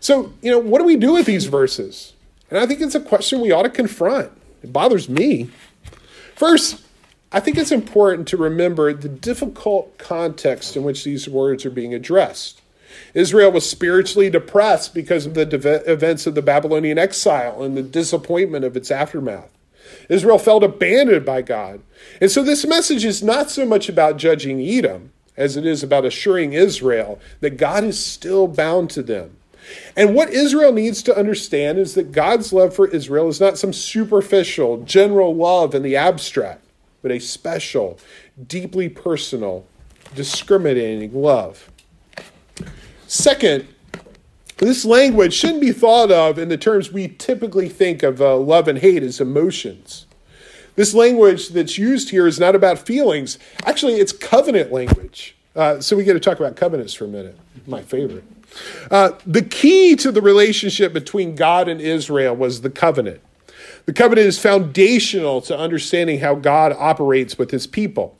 So, 0.00 0.32
you 0.42 0.50
know, 0.50 0.58
what 0.58 0.78
do 0.78 0.84
we 0.84 0.96
do 0.96 1.12
with 1.12 1.26
these 1.26 1.46
verses? 1.46 2.12
And 2.50 2.58
I 2.58 2.66
think 2.66 2.80
it's 2.80 2.94
a 2.94 3.00
question 3.00 3.40
we 3.40 3.52
ought 3.52 3.62
to 3.62 3.70
confront. 3.70 4.30
It 4.62 4.72
bothers 4.72 5.08
me. 5.08 5.50
First, 6.34 6.82
I 7.32 7.40
think 7.40 7.56
it's 7.56 7.72
important 7.72 8.28
to 8.28 8.36
remember 8.36 8.92
the 8.92 9.08
difficult 9.08 9.96
context 9.98 10.76
in 10.76 10.82
which 10.82 11.04
these 11.04 11.28
words 11.28 11.64
are 11.64 11.70
being 11.70 11.94
addressed. 11.94 12.60
Israel 13.14 13.50
was 13.50 13.68
spiritually 13.68 14.28
depressed 14.28 14.94
because 14.94 15.24
of 15.24 15.34
the 15.34 15.46
de- 15.46 15.90
events 15.90 16.26
of 16.26 16.34
the 16.34 16.42
Babylonian 16.42 16.98
exile 16.98 17.62
and 17.62 17.76
the 17.76 17.82
disappointment 17.82 18.64
of 18.64 18.76
its 18.76 18.90
aftermath. 18.90 19.50
Israel 20.08 20.38
felt 20.38 20.62
abandoned 20.62 21.24
by 21.24 21.42
God. 21.42 21.80
And 22.20 22.30
so 22.30 22.42
this 22.42 22.66
message 22.66 23.04
is 23.04 23.22
not 23.22 23.50
so 23.50 23.64
much 23.64 23.88
about 23.88 24.18
judging 24.18 24.60
Edom 24.60 25.12
as 25.36 25.56
it 25.56 25.64
is 25.64 25.82
about 25.82 26.04
assuring 26.04 26.52
Israel 26.52 27.18
that 27.40 27.56
God 27.56 27.84
is 27.84 28.04
still 28.04 28.46
bound 28.46 28.90
to 28.90 29.02
them. 29.02 29.36
And 29.96 30.14
what 30.14 30.30
Israel 30.30 30.72
needs 30.72 31.02
to 31.04 31.16
understand 31.16 31.78
is 31.78 31.94
that 31.94 32.12
God's 32.12 32.52
love 32.52 32.74
for 32.74 32.88
Israel 32.88 33.28
is 33.28 33.40
not 33.40 33.58
some 33.58 33.72
superficial, 33.72 34.82
general 34.82 35.34
love 35.34 35.74
in 35.74 35.82
the 35.82 35.96
abstract, 35.96 36.61
but 37.02 37.10
a 37.10 37.18
special, 37.18 37.98
deeply 38.46 38.88
personal, 38.88 39.66
discriminating 40.14 41.12
love. 41.12 41.70
Second, 43.06 43.68
this 44.58 44.84
language 44.84 45.34
shouldn't 45.34 45.60
be 45.60 45.72
thought 45.72 46.12
of 46.12 46.38
in 46.38 46.48
the 46.48 46.56
terms 46.56 46.92
we 46.92 47.08
typically 47.08 47.68
think 47.68 48.02
of 48.02 48.22
uh, 48.22 48.36
love 48.36 48.68
and 48.68 48.78
hate 48.78 49.02
as 49.02 49.20
emotions. 49.20 50.06
This 50.76 50.94
language 50.94 51.48
that's 51.50 51.76
used 51.76 52.10
here 52.10 52.26
is 52.26 52.40
not 52.40 52.54
about 52.54 52.78
feelings. 52.78 53.38
Actually, 53.66 53.94
it's 53.94 54.12
covenant 54.12 54.72
language. 54.72 55.36
Uh, 55.54 55.80
so 55.80 55.96
we 55.96 56.04
get 56.04 56.14
to 56.14 56.20
talk 56.20 56.38
about 56.38 56.56
covenants 56.56 56.94
for 56.94 57.04
a 57.04 57.08
minute, 57.08 57.36
my 57.66 57.82
favorite. 57.82 58.24
Uh, 58.90 59.10
the 59.26 59.42
key 59.42 59.96
to 59.96 60.10
the 60.10 60.22
relationship 60.22 60.92
between 60.92 61.34
God 61.34 61.68
and 61.68 61.80
Israel 61.80 62.34
was 62.34 62.62
the 62.62 62.70
covenant. 62.70 63.20
The 63.86 63.92
covenant 63.92 64.28
is 64.28 64.38
foundational 64.38 65.40
to 65.42 65.58
understanding 65.58 66.20
how 66.20 66.36
God 66.36 66.72
operates 66.78 67.36
with 67.36 67.50
his 67.50 67.66
people. 67.66 68.16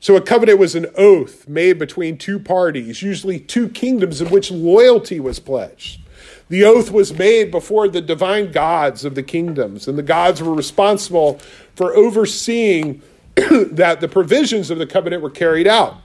So, 0.00 0.16
a 0.16 0.20
covenant 0.20 0.58
was 0.58 0.74
an 0.74 0.86
oath 0.96 1.48
made 1.48 1.78
between 1.78 2.18
two 2.18 2.38
parties, 2.38 3.02
usually 3.02 3.40
two 3.40 3.68
kingdoms, 3.68 4.20
in 4.20 4.30
which 4.30 4.50
loyalty 4.50 5.20
was 5.20 5.38
pledged. 5.38 6.00
The 6.48 6.64
oath 6.64 6.92
was 6.92 7.12
made 7.12 7.50
before 7.50 7.88
the 7.88 8.00
divine 8.00 8.52
gods 8.52 9.04
of 9.04 9.16
the 9.16 9.22
kingdoms, 9.22 9.88
and 9.88 9.98
the 9.98 10.02
gods 10.02 10.40
were 10.40 10.54
responsible 10.54 11.40
for 11.74 11.94
overseeing 11.96 13.02
that 13.34 14.00
the 14.00 14.08
provisions 14.08 14.70
of 14.70 14.78
the 14.78 14.86
covenant 14.86 15.22
were 15.22 15.30
carried 15.30 15.66
out. 15.66 15.96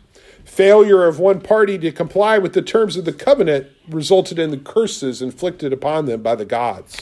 Failure 0.52 1.06
of 1.06 1.18
one 1.18 1.40
party 1.40 1.78
to 1.78 1.94
comply 1.94 2.38
with 2.38 2.52
the 2.52 2.62
terms 2.62 2.98
of 2.98 3.06
the 3.06 3.14
covenant 3.14 3.68
resulted 3.88 4.38
in 4.38 4.52
the 4.52 4.58
curses 4.58 5.22
inflicted 5.22 5.72
upon 5.72 6.08
them 6.08 6.22
by 6.22 6.36
the 6.36 6.44
gods. 6.44 6.98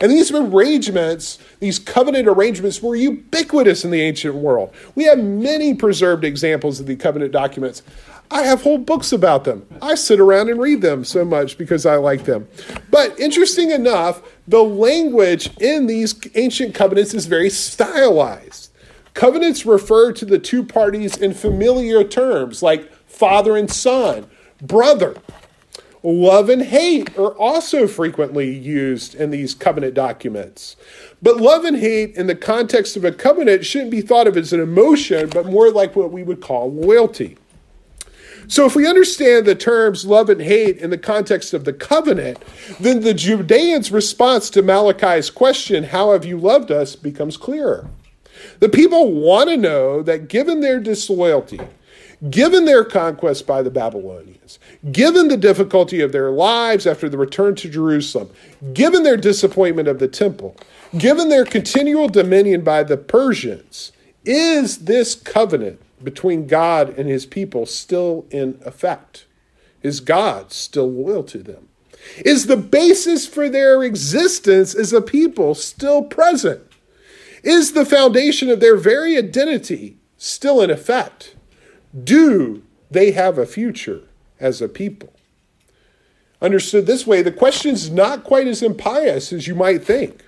And 0.00 0.12
these 0.12 0.30
arrangements, 0.30 1.40
these 1.58 1.80
covenant 1.80 2.28
arrangements, 2.28 2.80
were 2.80 2.94
ubiquitous 2.94 3.84
in 3.84 3.90
the 3.90 4.00
ancient 4.00 4.36
world. 4.36 4.72
We 4.94 5.02
have 5.06 5.18
many 5.18 5.74
preserved 5.74 6.22
examples 6.22 6.78
of 6.78 6.86
the 6.86 6.94
covenant 6.94 7.32
documents. 7.32 7.82
I 8.30 8.42
have 8.42 8.62
whole 8.62 8.78
books 8.78 9.10
about 9.10 9.42
them. 9.42 9.66
I 9.82 9.96
sit 9.96 10.20
around 10.20 10.48
and 10.48 10.60
read 10.60 10.80
them 10.80 11.02
so 11.04 11.24
much 11.24 11.58
because 11.58 11.86
I 11.86 11.96
like 11.96 12.26
them. 12.26 12.46
But 12.92 13.18
interesting 13.18 13.72
enough, 13.72 14.22
the 14.46 14.62
language 14.62 15.50
in 15.60 15.88
these 15.88 16.14
ancient 16.36 16.76
covenants 16.76 17.12
is 17.12 17.26
very 17.26 17.50
stylized. 17.50 18.63
Covenants 19.14 19.64
refer 19.64 20.12
to 20.12 20.24
the 20.24 20.40
two 20.40 20.64
parties 20.64 21.16
in 21.16 21.34
familiar 21.34 22.02
terms 22.02 22.62
like 22.62 22.92
father 23.06 23.56
and 23.56 23.70
son, 23.70 24.28
brother. 24.60 25.16
Love 26.02 26.50
and 26.50 26.62
hate 26.62 27.16
are 27.16 27.34
also 27.38 27.86
frequently 27.86 28.52
used 28.52 29.14
in 29.14 29.30
these 29.30 29.54
covenant 29.54 29.94
documents. 29.94 30.76
But 31.22 31.38
love 31.38 31.64
and 31.64 31.78
hate 31.78 32.14
in 32.16 32.26
the 32.26 32.34
context 32.34 32.96
of 32.96 33.04
a 33.06 33.12
covenant 33.12 33.64
shouldn't 33.64 33.90
be 33.90 34.02
thought 34.02 34.26
of 34.26 34.36
as 34.36 34.52
an 34.52 34.60
emotion, 34.60 35.30
but 35.30 35.46
more 35.46 35.70
like 35.70 35.96
what 35.96 36.12
we 36.12 36.22
would 36.22 36.42
call 36.42 36.70
loyalty. 36.70 37.38
So, 38.48 38.66
if 38.66 38.76
we 38.76 38.86
understand 38.86 39.46
the 39.46 39.54
terms 39.54 40.04
love 40.04 40.28
and 40.28 40.42
hate 40.42 40.76
in 40.76 40.90
the 40.90 40.98
context 40.98 41.54
of 41.54 41.64
the 41.64 41.72
covenant, 41.72 42.42
then 42.78 43.00
the 43.00 43.14
Judeans' 43.14 43.90
response 43.90 44.50
to 44.50 44.62
Malachi's 44.62 45.30
question, 45.30 45.84
How 45.84 46.12
have 46.12 46.26
you 46.26 46.36
loved 46.36 46.70
us? 46.70 46.94
becomes 46.96 47.38
clearer. 47.38 47.88
The 48.60 48.68
people 48.68 49.12
want 49.12 49.50
to 49.50 49.56
know 49.56 50.02
that 50.02 50.28
given 50.28 50.60
their 50.60 50.80
disloyalty, 50.80 51.60
given 52.30 52.64
their 52.64 52.84
conquest 52.84 53.46
by 53.46 53.62
the 53.62 53.70
Babylonians, 53.70 54.58
given 54.92 55.28
the 55.28 55.36
difficulty 55.36 56.00
of 56.00 56.12
their 56.12 56.30
lives 56.30 56.86
after 56.86 57.08
the 57.08 57.18
return 57.18 57.54
to 57.56 57.68
Jerusalem, 57.68 58.30
given 58.72 59.02
their 59.02 59.16
disappointment 59.16 59.88
of 59.88 59.98
the 59.98 60.08
temple, 60.08 60.56
given 60.98 61.28
their 61.28 61.44
continual 61.44 62.08
dominion 62.08 62.62
by 62.62 62.82
the 62.82 62.96
Persians, 62.96 63.92
is 64.24 64.84
this 64.84 65.14
covenant 65.14 65.80
between 66.02 66.46
God 66.46 66.96
and 66.98 67.08
his 67.08 67.26
people 67.26 67.66
still 67.66 68.26
in 68.30 68.58
effect? 68.64 69.26
Is 69.82 70.00
God 70.00 70.52
still 70.52 70.90
loyal 70.90 71.24
to 71.24 71.38
them? 71.38 71.68
Is 72.24 72.46
the 72.46 72.56
basis 72.56 73.26
for 73.26 73.48
their 73.48 73.82
existence 73.82 74.74
as 74.74 74.92
a 74.92 75.00
people 75.00 75.54
still 75.54 76.02
present? 76.02 76.62
Is 77.44 77.72
the 77.72 77.84
foundation 77.84 78.48
of 78.48 78.60
their 78.60 78.76
very 78.76 79.16
identity 79.16 79.98
still 80.16 80.62
in 80.62 80.70
effect? 80.70 81.36
Do 82.02 82.62
they 82.90 83.12
have 83.12 83.38
a 83.38 83.46
future 83.46 84.00
as 84.40 84.62
a 84.62 84.68
people? 84.68 85.12
Understood 86.40 86.86
this 86.86 87.06
way, 87.06 87.22
the 87.22 87.30
question 87.30 87.72
is 87.72 87.90
not 87.90 88.24
quite 88.24 88.46
as 88.46 88.62
impious 88.62 89.32
as 89.32 89.46
you 89.46 89.54
might 89.54 89.84
think. 89.84 90.24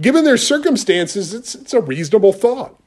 Given 0.00 0.24
their 0.24 0.36
circumstances, 0.36 1.34
it's, 1.34 1.54
it's 1.54 1.74
a 1.74 1.80
reasonable 1.80 2.32
thought. 2.32 2.78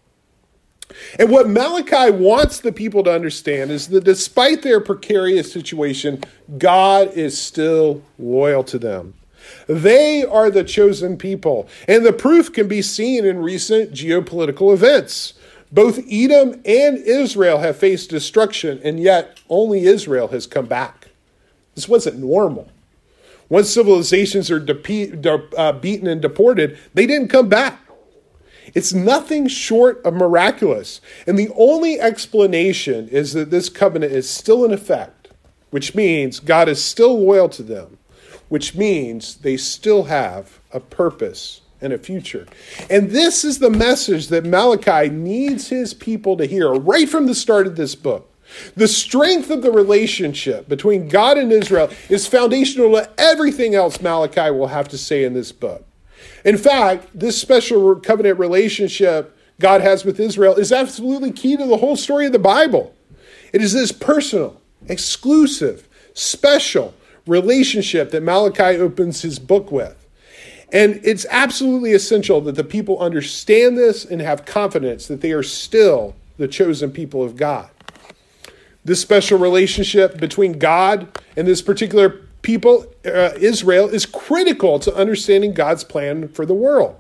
And 1.20 1.30
what 1.30 1.50
Malachi 1.50 2.12
wants 2.12 2.60
the 2.60 2.72
people 2.72 3.04
to 3.04 3.14
understand 3.14 3.72
is 3.72 3.90
that 3.90 4.06
despite 4.06 4.62
their 4.62 4.80
precarious 4.80 5.52
situation, 5.52 6.24
God 6.58 7.12
is 7.14 7.38
still 7.40 8.02
loyal 8.18 8.64
to 8.66 8.80
them. 8.80 9.16
They 9.68 10.24
are 10.24 10.50
the 10.50 10.64
chosen 10.64 11.18
people, 11.18 11.68
and 11.88 12.06
the 12.06 12.14
proof 12.14 12.52
can 12.54 12.68
be 12.68 12.82
seen 12.82 13.26
in 13.26 13.40
recent 13.40 13.94
geopolitical 13.94 14.74
events. 14.74 15.34
Both 15.72 16.00
Edom 16.10 16.62
and 16.66 16.98
Israel 16.98 17.60
have 17.60 17.78
faced 17.78 18.10
destruction, 18.10 18.80
and 18.84 19.00
yet 19.00 19.40
only 19.50 19.86
Israel 19.86 20.30
has 20.30 20.48
come 20.48 20.66
back. 20.66 21.10
This 21.76 21.90
wasn't 21.90 22.20
normal. 22.20 22.72
Once 23.50 23.70
civilizations 23.70 24.50
are 24.50 24.60
de- 24.60 25.50
uh, 25.58 25.72
beaten 25.74 26.08
and 26.08 26.22
deported, 26.22 26.78
they 26.94 27.06
didn't 27.06 27.30
come 27.30 27.50
back. 27.50 27.82
It's 28.74 28.94
nothing 28.94 29.48
short 29.48 30.02
of 30.04 30.14
miraculous. 30.14 31.00
And 31.26 31.40
the 31.40 31.50
only 31.56 32.00
explanation 32.00 33.08
is 33.10 33.34
that 33.34 33.50
this 33.50 33.70
covenant 33.70 34.12
is 34.12 34.30
still 34.30 34.66
in 34.66 34.74
effect, 34.74 35.30
which 35.70 35.96
means 35.96 36.40
God 36.40 36.68
is 36.68 36.84
still 36.84 37.24
loyal 37.24 37.48
to 37.50 37.64
them 37.64 37.98
which 38.50 38.76
means 38.76 39.36
they 39.38 39.58
still 39.58 40.04
have 40.04 40.60
a 40.72 40.80
purpose 40.80 41.62
and 41.82 41.94
a 41.94 41.98
future. 41.98 42.48
And 42.90 43.12
this 43.12 43.46
is 43.46 43.60
the 43.60 43.70
message 43.70 44.28
that 44.28 44.46
Malachi 44.46 45.10
needs 45.10 45.70
his 45.70 45.94
people 45.94 46.38
to 46.38 46.46
hear 46.46 46.74
right 46.74 47.08
from 47.08 47.28
the 47.28 47.36
start 47.36 47.68
of 47.68 47.76
this 47.76 47.96
book. 47.96 48.34
The 48.76 48.88
strength 48.88 49.50
of 49.50 49.62
the 49.62 49.72
relationship 49.72 50.70
between 50.70 51.10
God 51.10 51.38
and 51.38 51.52
Israel 51.52 51.90
is 52.10 52.28
foundational 52.28 52.92
to 52.94 53.10
everything 53.18 53.76
else 53.76 54.02
Malachi 54.02 54.52
will 54.52 54.68
have 54.68 54.88
to 54.90 54.98
say 54.98 55.24
in 55.24 55.34
this 55.34 55.52
book. 55.52 55.86
In 56.46 56.58
fact, 56.58 57.08
this 57.14 57.40
special 57.40 57.96
covenant 58.00 58.40
relationship 58.40 59.38
God 59.60 59.82
has 59.82 60.06
with 60.06 60.20
Israel 60.20 60.56
is 60.56 60.72
absolutely 60.72 61.32
key 61.32 61.58
to 61.58 61.66
the 61.66 61.78
whole 61.78 61.96
story 61.96 62.28
of 62.28 62.32
the 62.32 62.40
Bible. 62.40 62.96
It 63.54 63.62
is 63.62 63.74
this 63.74 63.92
personal, 63.92 64.62
exclusive, 64.88 65.88
special, 66.14 66.94
relationship 67.28 68.12
that 68.12 68.24
Malachi 68.24 68.80
opens 68.80 69.22
his 69.22 69.40
book 69.40 69.72
with. 69.72 69.96
And 70.72 71.00
it's 71.04 71.26
absolutely 71.30 71.94
essential 71.94 72.42
that 72.42 72.56
the 72.56 72.64
people 72.64 73.00
understand 73.00 73.78
this 73.78 74.04
and 74.04 74.22
have 74.22 74.46
confidence 74.46 75.08
that 75.08 75.22
they 75.22 75.32
are 75.32 75.44
still 75.44 76.16
the 76.38 76.48
chosen 76.48 76.92
people 76.92 77.24
of 77.24 77.36
God. 77.36 77.70
This 78.84 79.02
special 79.02 79.40
relationship 79.40 80.18
between 80.18 80.60
God 80.60 81.08
and 81.36 81.48
this 81.48 81.62
particular 81.62 82.22
people, 82.42 82.86
uh, 83.06 83.32
Israel, 83.40 83.90
is 83.90 84.06
critical 84.06 84.80
to 84.80 84.94
understanding 84.94 85.54
God's 85.54 85.84
plan 85.84 86.28
for 86.28 86.46
the 86.46 86.54
world. 86.54 87.00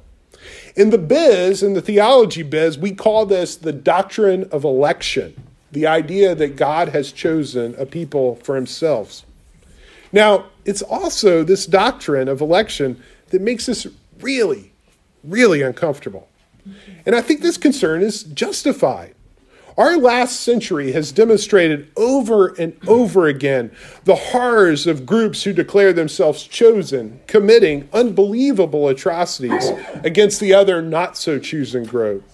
In 0.76 0.90
the 0.92 0.98
biz, 0.98 1.64
in 1.64 1.74
the 1.74 1.82
theology 1.82 2.44
biz, 2.44 2.78
we 2.78 2.92
call 2.92 3.26
this 3.26 3.56
the 3.56 3.74
doctrine 3.74 4.48
of 4.52 4.64
election 4.64 5.36
the 5.72 5.88
idea 5.88 6.34
that 6.34 6.56
God 6.56 6.90
has 6.90 7.12
chosen 7.12 7.76
a 7.78 7.86
people 7.86 8.36
for 8.38 8.56
himself. 8.56 9.24
Now, 10.12 10.46
it's 10.66 10.82
also 10.82 11.44
this 11.44 11.66
doctrine 11.66 12.28
of 12.28 12.42
election 12.42 13.02
that 13.30 13.42
makes 13.42 13.68
us 13.68 13.88
really, 14.22 14.74
really 15.24 15.62
uncomfortable. 15.62 16.28
And 17.06 17.16
I 17.16 17.22
think 17.22 17.42
this 17.42 17.58
concern 17.58 18.02
is 18.02 18.24
justified. 18.24 19.14
Our 19.78 19.98
last 19.98 20.40
century 20.40 20.92
has 20.94 21.12
demonstrated 21.12 21.92
over 21.96 22.48
and 22.56 22.76
over 22.88 23.28
again 23.28 23.72
the 24.06 24.16
horrors 24.16 24.88
of 24.88 25.06
groups 25.06 25.44
who 25.44 25.54
declare 25.54 25.94
themselves 25.94 26.44
chosen, 26.44 27.20
committing 27.28 27.88
unbelievable 27.94 28.88
atrocities 28.88 29.70
against 30.04 30.40
the 30.40 30.52
other 30.52 30.82
not 30.82 31.16
so 31.16 31.38
chosen 31.38 31.84
group. 31.84 32.28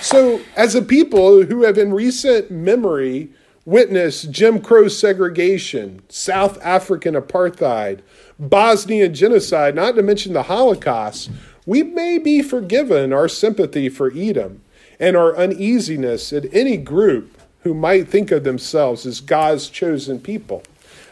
So, 0.00 0.40
as 0.54 0.76
a 0.76 0.82
people 0.82 1.42
who 1.44 1.64
have 1.64 1.78
in 1.78 1.92
recent 1.92 2.50
memory 2.50 3.30
witnessed 3.64 4.30
Jim 4.30 4.60
Crow 4.60 4.88
segregation, 4.88 6.02
South 6.08 6.60
African 6.62 7.14
apartheid, 7.14 8.00
Bosnian 8.38 9.14
genocide, 9.14 9.74
not 9.74 9.94
to 9.94 10.02
mention 10.02 10.32
the 10.32 10.44
Holocaust, 10.44 11.30
we 11.64 11.82
may 11.82 12.18
be 12.18 12.42
forgiven 12.42 13.12
our 13.12 13.28
sympathy 13.28 13.88
for 13.88 14.12
Edom 14.16 14.62
and 14.98 15.16
our 15.16 15.36
uneasiness 15.36 16.32
at 16.32 16.52
any 16.52 16.76
group 16.76 17.40
who 17.60 17.74
might 17.74 18.08
think 18.08 18.32
of 18.32 18.42
themselves 18.42 19.06
as 19.06 19.20
God's 19.20 19.68
chosen 19.68 20.18
people, 20.18 20.64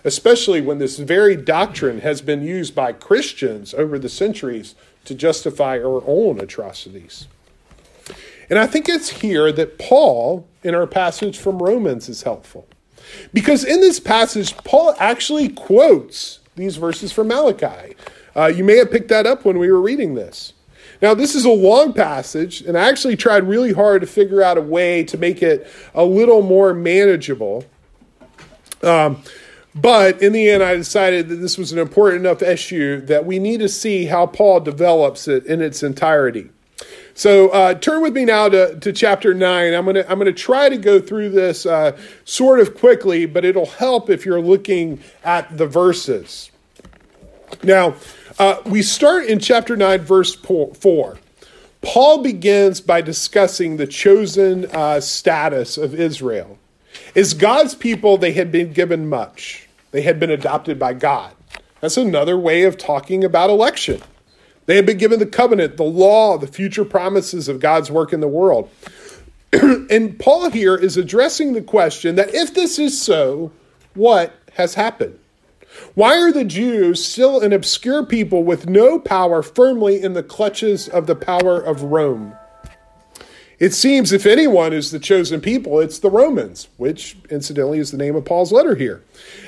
especially 0.04 0.60
when 0.60 0.78
this 0.78 0.98
very 0.98 1.36
doctrine 1.36 2.00
has 2.00 2.20
been 2.20 2.42
used 2.42 2.74
by 2.74 2.92
Christians 2.92 3.72
over 3.74 3.98
the 3.98 4.08
centuries 4.08 4.74
to 5.04 5.14
justify 5.14 5.78
our 5.78 6.02
own 6.06 6.40
atrocities. 6.40 7.28
And 8.50 8.58
I 8.58 8.66
think 8.66 8.88
it's 8.88 9.08
here 9.08 9.52
that 9.52 9.78
Paul, 9.78 10.46
in 10.64 10.74
our 10.74 10.86
passage 10.86 11.38
from 11.38 11.62
Romans, 11.62 12.08
is 12.08 12.24
helpful. 12.24 12.66
Because 13.32 13.64
in 13.64 13.80
this 13.80 14.00
passage, 14.00 14.56
Paul 14.58 14.94
actually 14.98 15.48
quotes 15.48 16.40
these 16.56 16.76
verses 16.76 17.12
from 17.12 17.28
Malachi. 17.28 17.94
Uh, 18.36 18.46
you 18.46 18.64
may 18.64 18.76
have 18.76 18.90
picked 18.90 19.08
that 19.08 19.24
up 19.24 19.44
when 19.44 19.58
we 19.58 19.70
were 19.70 19.80
reading 19.80 20.14
this. 20.14 20.52
Now, 21.00 21.14
this 21.14 21.34
is 21.34 21.44
a 21.44 21.50
long 21.50 21.92
passage, 21.92 22.60
and 22.60 22.76
I 22.76 22.88
actually 22.88 23.16
tried 23.16 23.44
really 23.44 23.72
hard 23.72 24.02
to 24.02 24.06
figure 24.06 24.42
out 24.42 24.58
a 24.58 24.62
way 24.62 25.04
to 25.04 25.16
make 25.16 25.42
it 25.42 25.66
a 25.94 26.04
little 26.04 26.42
more 26.42 26.74
manageable. 26.74 27.64
Um, 28.82 29.22
but 29.74 30.20
in 30.20 30.32
the 30.32 30.50
end, 30.50 30.62
I 30.62 30.74
decided 30.74 31.28
that 31.28 31.36
this 31.36 31.56
was 31.56 31.72
an 31.72 31.78
important 31.78 32.26
enough 32.26 32.42
issue 32.42 33.00
that 33.02 33.24
we 33.24 33.38
need 33.38 33.60
to 33.60 33.68
see 33.68 34.06
how 34.06 34.26
Paul 34.26 34.60
develops 34.60 35.28
it 35.28 35.46
in 35.46 35.62
its 35.62 35.82
entirety. 35.82 36.50
So 37.14 37.50
uh, 37.50 37.74
turn 37.74 38.02
with 38.02 38.14
me 38.14 38.24
now 38.24 38.48
to, 38.48 38.78
to 38.80 38.92
chapter 38.92 39.34
9. 39.34 39.74
I'm 39.74 39.84
going 39.84 39.96
to 39.96 40.10
I'm 40.10 40.18
gonna 40.18 40.32
try 40.32 40.68
to 40.68 40.76
go 40.76 41.00
through 41.00 41.30
this 41.30 41.66
uh, 41.66 41.98
sort 42.24 42.60
of 42.60 42.76
quickly, 42.76 43.26
but 43.26 43.44
it'll 43.44 43.66
help 43.66 44.10
if 44.10 44.24
you're 44.24 44.40
looking 44.40 45.00
at 45.24 45.56
the 45.56 45.66
verses. 45.66 46.50
Now, 47.62 47.94
uh, 48.38 48.56
we 48.64 48.82
start 48.82 49.26
in 49.26 49.38
chapter 49.38 49.76
9, 49.76 50.00
verse 50.00 50.34
4. 50.34 51.18
Paul 51.82 52.22
begins 52.22 52.80
by 52.80 53.00
discussing 53.00 53.76
the 53.76 53.86
chosen 53.86 54.66
uh, 54.66 55.00
status 55.00 55.76
of 55.76 55.94
Israel. 55.94 56.58
As 57.16 57.34
God's 57.34 57.74
people, 57.74 58.16
they 58.16 58.32
had 58.32 58.52
been 58.52 58.72
given 58.72 59.08
much, 59.08 59.68
they 59.90 60.02
had 60.02 60.20
been 60.20 60.30
adopted 60.30 60.78
by 60.78 60.94
God. 60.94 61.34
That's 61.80 61.96
another 61.96 62.38
way 62.38 62.64
of 62.64 62.76
talking 62.76 63.24
about 63.24 63.50
election. 63.50 64.02
They 64.70 64.76
had 64.76 64.86
been 64.86 64.98
given 64.98 65.18
the 65.18 65.26
covenant, 65.26 65.78
the 65.78 65.82
law, 65.82 66.38
the 66.38 66.46
future 66.46 66.84
promises 66.84 67.48
of 67.48 67.58
God's 67.58 67.90
work 67.90 68.12
in 68.12 68.20
the 68.20 68.28
world. 68.28 68.70
and 69.52 70.16
Paul 70.16 70.48
here 70.48 70.76
is 70.76 70.96
addressing 70.96 71.54
the 71.54 71.60
question 71.60 72.14
that 72.14 72.32
if 72.32 72.54
this 72.54 72.78
is 72.78 73.02
so, 73.02 73.50
what 73.94 74.32
has 74.52 74.74
happened? 74.74 75.18
Why 75.96 76.20
are 76.20 76.30
the 76.30 76.44
Jews 76.44 77.04
still 77.04 77.40
an 77.40 77.52
obscure 77.52 78.06
people 78.06 78.44
with 78.44 78.68
no 78.68 79.00
power 79.00 79.42
firmly 79.42 80.00
in 80.00 80.12
the 80.12 80.22
clutches 80.22 80.88
of 80.88 81.08
the 81.08 81.16
power 81.16 81.60
of 81.60 81.82
Rome? 81.82 82.36
It 83.58 83.74
seems 83.74 84.12
if 84.12 84.24
anyone 84.24 84.72
is 84.72 84.92
the 84.92 85.00
chosen 85.00 85.40
people, 85.40 85.80
it's 85.80 85.98
the 85.98 86.10
Romans, 86.10 86.68
which 86.76 87.16
incidentally 87.28 87.80
is 87.80 87.90
the 87.90 87.98
name 87.98 88.14
of 88.14 88.24
Paul's 88.24 88.52
letter 88.52 88.76
here. 88.76 89.02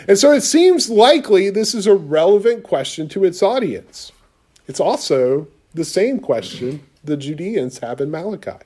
And 0.09 0.19
so 0.19 0.33
it 0.33 0.41
seems 0.41 0.91
likely 0.91 1.49
this 1.49 1.77
is 1.77 1.87
a 1.87 1.95
relevant 1.95 2.65
question 2.65 3.09
to 3.11 3.23
its 3.23 3.41
audience. 3.41 4.11
It's 4.67 4.81
also 4.81 5.49
the 5.75 5.85
same 5.85 6.21
question 6.21 6.87
the 7.05 7.17
Judeans 7.17 7.79
have 7.79 8.01
in 8.01 8.11
Malachi. 8.11 8.59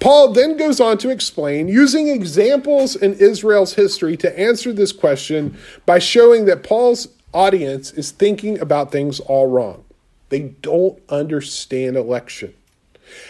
Paul 0.00 0.32
then 0.32 0.56
goes 0.56 0.80
on 0.80 0.98
to 0.98 1.10
explain, 1.10 1.68
using 1.68 2.08
examples 2.08 2.96
in 2.96 3.14
Israel's 3.14 3.74
history 3.74 4.16
to 4.16 4.38
answer 4.38 4.72
this 4.72 4.90
question 4.90 5.56
by 5.86 6.00
showing 6.00 6.46
that 6.46 6.64
Paul's 6.64 7.06
audience 7.32 7.92
is 7.92 8.10
thinking 8.10 8.58
about 8.58 8.90
things 8.90 9.20
all 9.20 9.46
wrong. 9.46 9.84
They 10.28 10.40
don't 10.40 11.00
understand 11.08 11.96
election. 11.96 12.52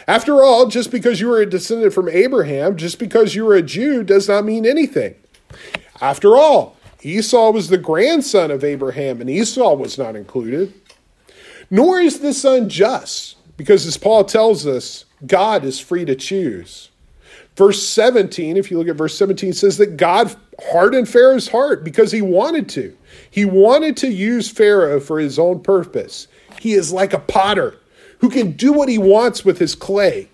After 0.07 0.43
all, 0.43 0.69
just 0.69 0.91
because 0.91 1.21
you 1.21 1.31
are 1.33 1.41
a 1.41 1.47
descendant 1.47 1.93
from 1.93 2.09
Abraham, 2.09 2.77
just 2.77 2.99
because 2.99 3.35
you 3.35 3.47
are 3.51 3.55
a 3.55 3.63
Jew, 3.63 4.03
does 4.03 4.29
not 4.29 4.45
mean 4.45 4.65
anything. 4.65 5.15
After 6.01 6.37
all, 6.37 6.77
Esau 7.03 7.51
was 7.51 7.69
the 7.69 7.79
grandson 7.79 8.51
of 8.51 8.65
Abraham, 8.65 9.21
and 9.21 9.29
Esau 9.29 9.75
was 9.75 9.99
not 9.99 10.17
included. 10.17 10.73
Nor 11.73 12.01
is 12.01 12.21
this 12.21 12.45
unjust, 12.45 13.37
because 13.57 13.87
as 13.87 13.97
Paul 13.97 14.25
tells 14.25 14.67
us, 14.67 15.07
God 15.27 15.65
is 15.65 15.81
free 15.81 16.05
to 16.05 16.15
choose. 16.15 16.91
Verse 17.57 17.83
17, 17.89 18.59
if 18.59 18.71
you 18.71 18.77
look 18.77 18.89
at 18.89 18.97
verse 18.97 19.17
17, 19.17 19.55
says 19.55 19.79
that 19.79 19.97
God 19.97 20.37
hardened 20.71 21.09
Pharaoh's 21.09 21.49
heart 21.49 21.83
because 21.83 22.13
he 22.13 22.21
wanted 22.21 22.69
to. 22.71 22.95
He 23.31 23.47
wanted 23.47 23.97
to 23.99 24.09
use 24.09 24.51
Pharaoh 24.51 25.01
for 25.01 25.19
his 25.19 25.39
own 25.39 25.61
purpose. 25.61 26.29
He 26.61 26.75
is 26.75 26.93
like 26.93 27.15
a 27.15 27.19
potter 27.19 27.79
who 28.19 28.29
can 28.29 28.53
do 28.53 28.75
what 28.75 28.91
he 28.91 28.99
wants 28.99 29.43
with 29.43 29.57
his 29.57 29.75
clay. 29.75 30.29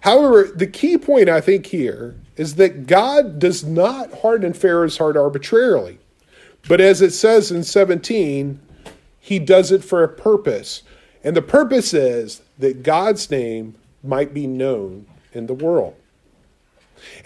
However, 0.00 0.44
the 0.44 0.66
key 0.66 0.96
point 0.96 1.28
I 1.28 1.42
think 1.42 1.66
here 1.66 2.14
is 2.36 2.54
that 2.54 2.86
God 2.86 3.38
does 3.38 3.64
not 3.64 4.20
harden 4.22 4.54
Pharaoh's 4.54 4.96
heart 4.96 5.18
arbitrarily. 5.18 5.98
But 6.66 6.80
as 6.80 7.02
it 7.02 7.10
says 7.10 7.50
in 7.50 7.64
17, 7.64 8.60
he 9.28 9.38
does 9.38 9.70
it 9.70 9.84
for 9.84 10.02
a 10.02 10.08
purpose. 10.08 10.82
And 11.22 11.36
the 11.36 11.42
purpose 11.42 11.92
is 11.92 12.40
that 12.58 12.82
God's 12.82 13.30
name 13.30 13.74
might 14.02 14.32
be 14.32 14.46
known 14.46 15.04
in 15.34 15.46
the 15.46 15.54
world. 15.54 15.94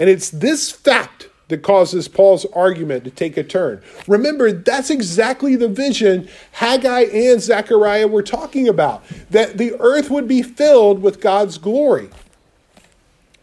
And 0.01 0.11
it's 0.11 0.29
this 0.29 0.73
fact 0.73 1.29
that 1.47 1.63
causes 1.63 2.09
Paul's 2.09 2.45
argument 2.47 3.05
to 3.05 3.11
take 3.11 3.37
a 3.37 3.45
turn. 3.45 3.83
Remember, 4.09 4.51
that's 4.51 4.91
exactly 4.91 5.55
the 5.55 5.69
vision 5.69 6.29
Haggai 6.53 7.03
and 7.03 7.41
Zechariah 7.41 8.09
were 8.09 8.23
talking 8.23 8.67
about 8.67 9.05
that 9.31 9.59
the 9.59 9.75
earth 9.79 10.11
would 10.11 10.27
be 10.27 10.43
filled 10.43 11.03
with 11.03 11.21
God's 11.21 11.57
glory. 11.57 12.11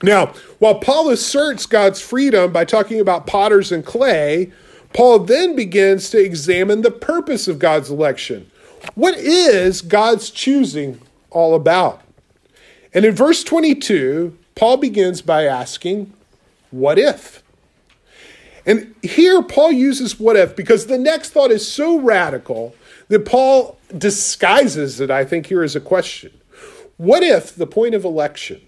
Now, 0.03 0.33
while 0.59 0.79
Paul 0.79 1.09
asserts 1.09 1.65
God's 1.65 2.01
freedom 2.01 2.51
by 2.51 2.65
talking 2.65 2.99
about 2.99 3.25
potters 3.25 3.71
and 3.71 3.85
clay, 3.85 4.51
Paul 4.93 5.19
then 5.19 5.55
begins 5.55 6.09
to 6.11 6.19
examine 6.19 6.81
the 6.81 6.91
purpose 6.91 7.47
of 7.47 7.59
God's 7.59 7.89
election. 7.89 8.49
What 8.95 9.17
is 9.17 9.81
God's 9.81 10.29
choosing 10.29 11.01
all 11.29 11.55
about? 11.55 12.01
And 12.93 13.05
in 13.05 13.13
verse 13.13 13.43
22, 13.43 14.37
Paul 14.55 14.77
begins 14.77 15.21
by 15.21 15.45
asking, 15.45 16.11
What 16.71 16.97
if? 16.97 17.43
And 18.65 18.93
here, 19.01 19.41
Paul 19.41 19.71
uses 19.71 20.19
what 20.19 20.35
if 20.35 20.55
because 20.55 20.85
the 20.85 20.97
next 20.97 21.31
thought 21.31 21.51
is 21.51 21.69
so 21.69 21.99
radical 21.99 22.75
that 23.07 23.25
Paul 23.25 23.77
disguises 23.97 24.99
it, 24.99 25.09
I 25.09 25.25
think, 25.25 25.47
here 25.47 25.63
as 25.63 25.75
a 25.75 25.81
question. 25.81 26.31
What 26.97 27.23
if 27.23 27.55
the 27.55 27.65
point 27.65 27.95
of 27.95 28.03
election? 28.03 28.61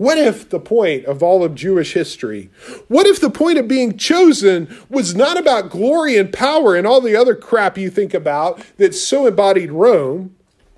What 0.00 0.16
if 0.16 0.48
the 0.48 0.58
point 0.58 1.04
of 1.04 1.22
all 1.22 1.44
of 1.44 1.54
Jewish 1.54 1.92
history? 1.92 2.48
What 2.88 3.06
if 3.06 3.20
the 3.20 3.28
point 3.28 3.58
of 3.58 3.68
being 3.68 3.98
chosen 3.98 4.74
was 4.88 5.14
not 5.14 5.38
about 5.38 5.68
glory 5.68 6.16
and 6.16 6.32
power 6.32 6.74
and 6.74 6.86
all 6.86 7.02
the 7.02 7.14
other 7.14 7.34
crap 7.34 7.76
you 7.76 7.90
think 7.90 8.14
about 8.14 8.62
that 8.78 8.94
so 8.94 9.26
embodied 9.26 9.70
Rome? 9.70 10.34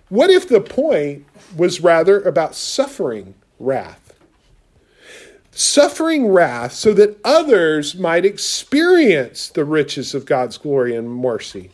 What 0.08 0.30
if 0.30 0.48
the 0.48 0.60
point 0.60 1.24
was 1.56 1.80
rather 1.80 2.20
about 2.20 2.56
suffering 2.56 3.34
wrath. 3.60 4.12
Suffering 5.52 6.26
wrath 6.26 6.72
so 6.72 6.92
that 6.94 7.16
others 7.24 7.94
might 7.94 8.24
experience 8.24 9.48
the 9.50 9.64
riches 9.64 10.16
of 10.16 10.26
God's 10.26 10.58
glory 10.58 10.96
and 10.96 11.08
mercy. 11.08 11.70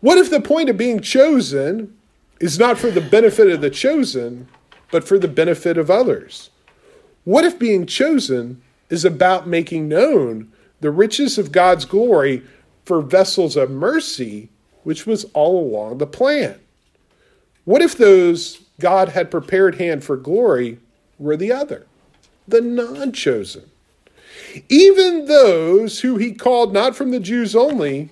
What 0.00 0.16
if 0.16 0.30
the 0.30 0.40
point 0.40 0.70
of 0.70 0.78
being 0.78 1.00
chosen 1.00 1.94
is 2.40 2.58
not 2.58 2.78
for 2.78 2.90
the 2.90 3.02
benefit 3.02 3.48
of 3.50 3.60
the 3.60 3.68
chosen, 3.68 4.48
but 4.90 5.06
for 5.06 5.18
the 5.18 5.28
benefit 5.28 5.76
of 5.76 5.90
others? 5.90 6.48
What 7.28 7.44
if 7.44 7.58
being 7.58 7.84
chosen 7.84 8.62
is 8.88 9.04
about 9.04 9.46
making 9.46 9.86
known 9.86 10.50
the 10.80 10.90
riches 10.90 11.36
of 11.36 11.52
God's 11.52 11.84
glory 11.84 12.42
for 12.86 13.02
vessels 13.02 13.54
of 13.54 13.70
mercy, 13.70 14.48
which 14.82 15.06
was 15.06 15.24
all 15.34 15.60
along 15.60 15.98
the 15.98 16.06
plan? 16.06 16.58
What 17.66 17.82
if 17.82 17.98
those 17.98 18.62
God 18.80 19.10
had 19.10 19.30
prepared 19.30 19.74
hand 19.74 20.04
for 20.04 20.16
glory 20.16 20.78
were 21.18 21.36
the 21.36 21.52
other, 21.52 21.84
the 22.46 22.62
non 22.62 23.12
chosen. 23.12 23.68
Even 24.70 25.26
those 25.26 26.00
who 26.00 26.16
he 26.16 26.32
called 26.32 26.72
not 26.72 26.96
from 26.96 27.10
the 27.10 27.20
Jews 27.20 27.54
only, 27.54 28.08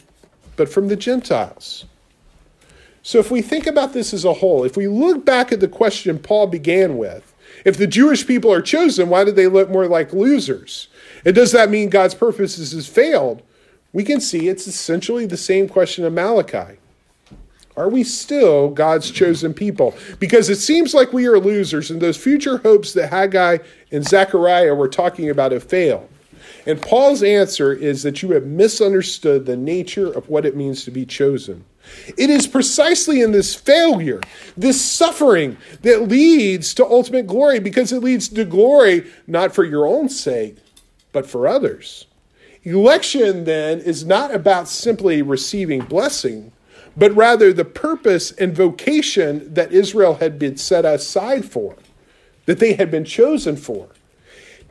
but 0.57 0.68
from 0.68 0.88
the 0.88 0.96
Gentiles. 0.96 1.87
So 3.02 3.18
if 3.18 3.31
we 3.31 3.40
think 3.40 3.66
about 3.66 3.94
this 3.94 4.12
as 4.12 4.26
a 4.26 4.35
whole, 4.35 4.62
if 4.64 4.76
we 4.76 4.88
look 4.88 5.24
back 5.24 5.52
at 5.52 5.61
the 5.61 5.68
question 5.68 6.18
Paul 6.18 6.48
began 6.48 6.98
with, 6.98 7.33
if 7.66 7.76
the 7.76 7.87
Jewish 7.88 8.29
people 8.29 8.52
are 8.52 8.62
chosen, 8.62 9.09
why 9.09 9.24
do 9.24 9.33
they 9.33 9.48
look 9.48 9.68
more 9.68 9.88
like 9.88 10.12
losers? 10.12 10.87
And 11.24 11.35
does 11.35 11.50
that 11.50 11.68
mean 11.68 11.90
God's 11.90 12.14
purposes 12.14 12.70
has 12.70 12.87
failed? 12.87 13.42
We 13.92 14.05
can 14.05 14.20
see 14.20 14.48
it's 14.48 14.68
essentially 14.68 15.26
the 15.26 15.37
same 15.37 15.68
question 15.68 16.05
of 16.05 16.12
Malachi. 16.12 16.79
Are 17.76 17.88
we 17.88 18.05
still 18.05 18.70
God's 18.70 19.11
chosen 19.11 19.52
people? 19.52 19.96
Because 20.20 20.48
it 20.48 20.57
seems 20.61 20.94
like 20.94 21.12
we 21.12 21.26
are 21.26 21.40
losers, 21.40 21.90
and 21.90 22.00
those 22.00 22.16
future 22.16 22.59
hopes 22.59 22.92
that 22.92 23.11
Haggai 23.11 23.59
and 23.90 24.07
Zechariah 24.07 24.76
were 24.76 24.88
talking 24.88 25.29
about 25.29 25.50
have 25.50 25.64
failed. 25.64 26.09
And 26.66 26.81
Paul's 26.81 27.24
answer 27.24 27.72
is 27.72 28.05
that 28.05 28.22
you 28.22 28.31
have 28.31 28.46
misunderstood 28.46 29.44
the 29.44 29.57
nature 29.57 30.11
of 30.11 30.29
what 30.29 30.46
it 30.46 30.57
means 30.57 30.85
to 30.85 30.92
be 30.92 31.05
chosen. 31.05 31.64
It 32.16 32.31
is 32.31 32.46
precisely 32.46 33.20
in 33.20 33.33
this 33.33 33.55
failure, 33.55 34.20
this 34.57 34.83
suffering, 34.83 35.57
that 35.83 36.09
leads 36.09 36.75
to 36.75 36.85
ultimate 36.85 37.27
glory 37.27 37.59
because 37.59 37.92
it 37.92 38.03
leads 38.03 38.29
to 38.29 38.44
glory 38.44 39.11
not 39.27 39.55
for 39.55 39.64
your 39.64 39.87
own 39.87 40.09
sake, 40.09 40.57
but 41.12 41.27
for 41.27 41.49
others. 41.49 42.07
Election, 42.62 43.44
then, 43.44 43.79
is 43.81 44.05
not 44.05 44.35
about 44.35 44.68
simply 44.68 45.22
receiving 45.22 45.81
blessing, 45.83 46.51
but 46.96 47.14
rather 47.14 47.53
the 47.53 47.64
purpose 47.64 48.33
and 48.33 48.57
vocation 48.57 49.55
that 49.55 49.72
Israel 49.72 50.14
had 50.14 50.38
been 50.38 50.57
set 50.57 50.85
aside 50.85 51.44
for, 51.44 51.77
that 52.46 52.59
they 52.59 52.72
had 52.72 52.90
been 52.90 53.05
chosen 53.05 53.57
for, 53.57 53.88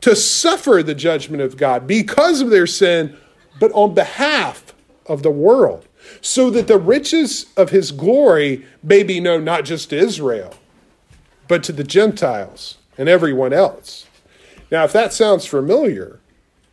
to 0.02 0.14
suffer 0.14 0.82
the 0.82 0.94
judgment 0.94 1.42
of 1.42 1.56
God 1.56 1.86
because 1.86 2.40
of 2.40 2.50
their 2.50 2.66
sin, 2.66 3.16
but 3.58 3.72
on 3.72 3.94
behalf 3.94 4.74
of 5.06 5.22
the 5.22 5.30
world, 5.30 5.85
so 6.20 6.50
that 6.50 6.66
the 6.66 6.78
riches 6.78 7.46
of 7.56 7.70
his 7.70 7.92
glory 7.92 8.64
may 8.82 9.02
be 9.02 9.20
known 9.20 9.44
not 9.44 9.64
just 9.64 9.90
to 9.90 9.96
Israel, 9.96 10.54
but 11.48 11.62
to 11.64 11.72
the 11.72 11.84
Gentiles 11.84 12.78
and 12.98 13.08
everyone 13.08 13.52
else. 13.52 14.06
Now, 14.70 14.84
if 14.84 14.92
that 14.92 15.12
sounds 15.12 15.46
familiar, 15.46 16.20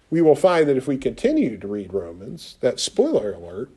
we 0.10 0.22
will 0.22 0.36
find 0.36 0.68
that 0.68 0.78
if 0.78 0.88
we 0.88 0.98
continue 0.98 1.58
to 1.58 1.68
read 1.68 1.94
Romans, 1.94 2.58
that 2.62 2.80
spoiler 2.80 3.34
alert, 3.34 3.70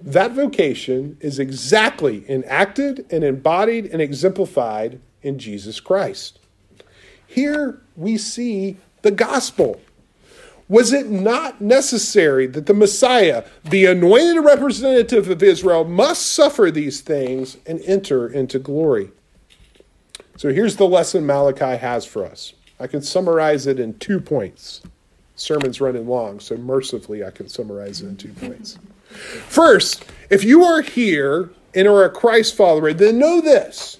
that 0.00 0.32
vocation 0.32 1.16
is 1.20 1.38
exactly 1.38 2.24
enacted 2.30 3.06
and 3.10 3.24
embodied 3.24 3.86
and 3.86 4.00
exemplified 4.00 5.00
in 5.22 5.38
Jesus 5.38 5.80
Christ. 5.80 6.38
Here 7.26 7.80
we 7.96 8.16
see 8.16 8.76
the 9.02 9.10
gospel. 9.10 9.80
Was 10.68 10.92
it 10.92 11.08
not 11.08 11.60
necessary 11.60 12.46
that 12.46 12.66
the 12.66 12.74
Messiah, 12.74 13.44
the 13.64 13.86
anointed 13.86 14.44
representative 14.44 15.30
of 15.30 15.42
Israel, 15.42 15.84
must 15.84 16.26
suffer 16.26 16.70
these 16.70 17.00
things 17.00 17.56
and 17.66 17.80
enter 17.82 18.28
into 18.28 18.58
glory? 18.58 19.10
So 20.36 20.52
here's 20.52 20.76
the 20.76 20.86
lesson 20.86 21.26
Malachi 21.26 21.78
has 21.78 22.04
for 22.04 22.24
us. 22.24 22.52
I 22.78 22.86
can 22.86 23.02
summarize 23.02 23.66
it 23.66 23.80
in 23.80 23.98
two 23.98 24.20
points 24.20 24.82
sermon's 25.38 25.80
running 25.80 26.06
long, 26.06 26.40
so 26.40 26.56
mercifully 26.56 27.24
I 27.24 27.30
can 27.30 27.48
summarize 27.48 28.02
it 28.02 28.08
in 28.08 28.16
two 28.16 28.32
points. 28.32 28.78
First, 29.48 30.04
if 30.30 30.44
you 30.44 30.64
are 30.64 30.82
here 30.82 31.50
and 31.74 31.88
are 31.88 32.04
a 32.04 32.10
Christ 32.10 32.56
follower, 32.56 32.92
then 32.92 33.18
know 33.18 33.40
this. 33.40 33.98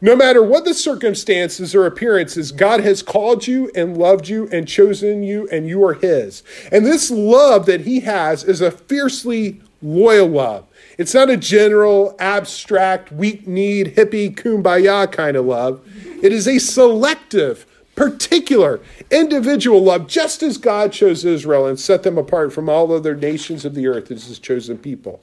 No 0.00 0.14
matter 0.14 0.42
what 0.42 0.64
the 0.64 0.74
circumstances 0.74 1.74
or 1.74 1.86
appearances, 1.86 2.52
God 2.52 2.80
has 2.80 3.02
called 3.02 3.46
you 3.46 3.70
and 3.74 3.96
loved 3.96 4.28
you 4.28 4.48
and 4.52 4.68
chosen 4.68 5.22
you, 5.22 5.48
and 5.50 5.66
you 5.66 5.84
are 5.84 5.94
His. 5.94 6.42
And 6.70 6.84
this 6.84 7.10
love 7.10 7.66
that 7.66 7.82
He 7.82 8.00
has 8.00 8.44
is 8.44 8.60
a 8.60 8.70
fiercely 8.70 9.60
loyal 9.82 10.28
love. 10.28 10.66
It's 10.98 11.14
not 11.14 11.30
a 11.30 11.36
general, 11.36 12.14
abstract, 12.18 13.12
weak 13.12 13.46
need, 13.46 13.96
hippie, 13.96 14.34
kumbaya 14.34 15.10
kind 15.10 15.36
of 15.36 15.46
love. 15.46 15.80
It 16.22 16.32
is 16.32 16.48
a 16.48 16.58
selective, 16.58 17.66
particular 17.94 18.80
individual 19.10 19.82
love, 19.82 20.06
just 20.06 20.42
as 20.42 20.58
God 20.58 20.92
chose 20.92 21.24
Israel 21.24 21.66
and 21.66 21.78
set 21.78 22.02
them 22.02 22.18
apart 22.18 22.52
from 22.52 22.68
all 22.68 22.92
other 22.92 23.14
nations 23.14 23.64
of 23.64 23.74
the 23.74 23.86
earth 23.86 24.10
as 24.10 24.26
his 24.26 24.38
chosen 24.38 24.78
people. 24.78 25.22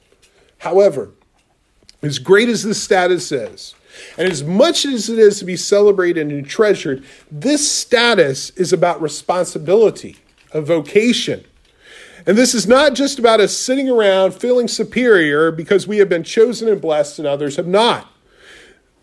However, 0.58 1.10
as 2.02 2.18
great 2.18 2.48
as 2.48 2.62
this 2.62 2.82
status 2.82 3.32
is, 3.32 3.74
and 4.16 4.30
as 4.30 4.42
much 4.42 4.84
as 4.84 5.08
it 5.08 5.18
is 5.18 5.38
to 5.38 5.44
be 5.44 5.56
celebrated 5.56 6.30
and 6.30 6.46
treasured, 6.46 7.04
this 7.30 7.70
status 7.70 8.50
is 8.50 8.72
about 8.72 9.02
responsibility, 9.02 10.16
a 10.52 10.60
vocation. 10.60 11.44
And 12.26 12.38
this 12.38 12.54
is 12.54 12.66
not 12.66 12.94
just 12.94 13.18
about 13.18 13.40
us 13.40 13.54
sitting 13.54 13.90
around 13.90 14.32
feeling 14.32 14.68
superior 14.68 15.50
because 15.50 15.86
we 15.86 15.98
have 15.98 16.08
been 16.08 16.22
chosen 16.22 16.68
and 16.68 16.80
blessed 16.80 17.18
and 17.18 17.28
others 17.28 17.56
have 17.56 17.66
not. 17.66 18.10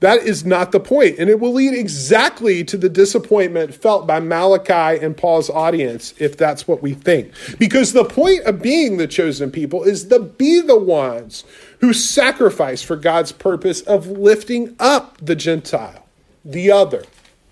That 0.01 0.23
is 0.23 0.43
not 0.43 0.71
the 0.71 0.79
point. 0.79 1.19
And 1.19 1.29
it 1.29 1.39
will 1.39 1.53
lead 1.53 1.75
exactly 1.75 2.63
to 2.65 2.75
the 2.75 2.89
disappointment 2.89 3.73
felt 3.73 4.07
by 4.07 4.19
Malachi 4.19 5.03
and 5.03 5.15
Paul's 5.15 5.49
audience 5.49 6.15
if 6.17 6.35
that's 6.37 6.67
what 6.67 6.81
we 6.81 6.95
think. 6.95 7.31
Because 7.59 7.93
the 7.93 8.03
point 8.03 8.41
of 8.45 8.63
being 8.63 8.97
the 8.97 9.07
chosen 9.07 9.51
people 9.51 9.83
is 9.83 10.05
to 10.05 10.19
be 10.19 10.59
the 10.59 10.77
ones 10.77 11.43
who 11.81 11.93
sacrifice 11.93 12.81
for 12.81 12.95
God's 12.95 13.31
purpose 13.31 13.81
of 13.81 14.07
lifting 14.07 14.75
up 14.79 15.17
the 15.21 15.35
Gentile, 15.35 16.07
the 16.43 16.71
other, 16.71 17.03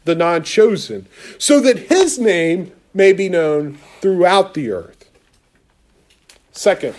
the 0.05 0.15
non 0.15 0.43
chosen, 0.43 1.05
so 1.37 1.59
that 1.59 1.77
his 1.77 2.17
name 2.17 2.71
may 2.95 3.13
be 3.13 3.29
known 3.29 3.77
throughout 4.01 4.55
the 4.55 4.71
earth. 4.71 5.07
Second, 6.51 6.95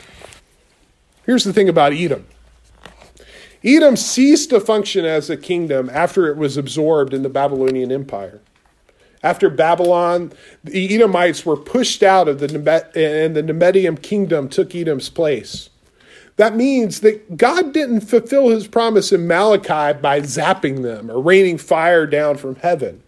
here's 1.26 1.42
the 1.42 1.52
thing 1.52 1.68
about 1.68 1.92
Edom. 1.92 2.24
Edom 3.62 3.96
ceased 3.96 4.50
to 4.50 4.60
function 4.60 5.04
as 5.04 5.28
a 5.28 5.36
kingdom 5.36 5.90
after 5.92 6.28
it 6.28 6.36
was 6.36 6.56
absorbed 6.56 7.12
in 7.12 7.22
the 7.22 7.28
Babylonian 7.28 7.92
Empire. 7.92 8.40
After 9.22 9.50
Babylon, 9.50 10.32
the 10.64 10.94
Edomites 10.94 11.44
were 11.44 11.56
pushed 11.56 12.02
out 12.02 12.26
of 12.26 12.38
the 12.38 12.46
and 12.94 13.36
the 13.36 13.42
Nabataean 13.42 14.00
kingdom 14.00 14.48
took 14.48 14.74
Edom's 14.74 15.10
place. 15.10 15.68
That 16.36 16.56
means 16.56 17.00
that 17.00 17.36
God 17.36 17.74
didn't 17.74 18.00
fulfill 18.00 18.48
his 18.48 18.66
promise 18.66 19.12
in 19.12 19.26
Malachi 19.26 19.98
by 20.00 20.22
zapping 20.22 20.82
them 20.82 21.10
or 21.10 21.20
raining 21.20 21.58
fire 21.58 22.06
down 22.06 22.38
from 22.38 22.56
heaven. 22.56 23.02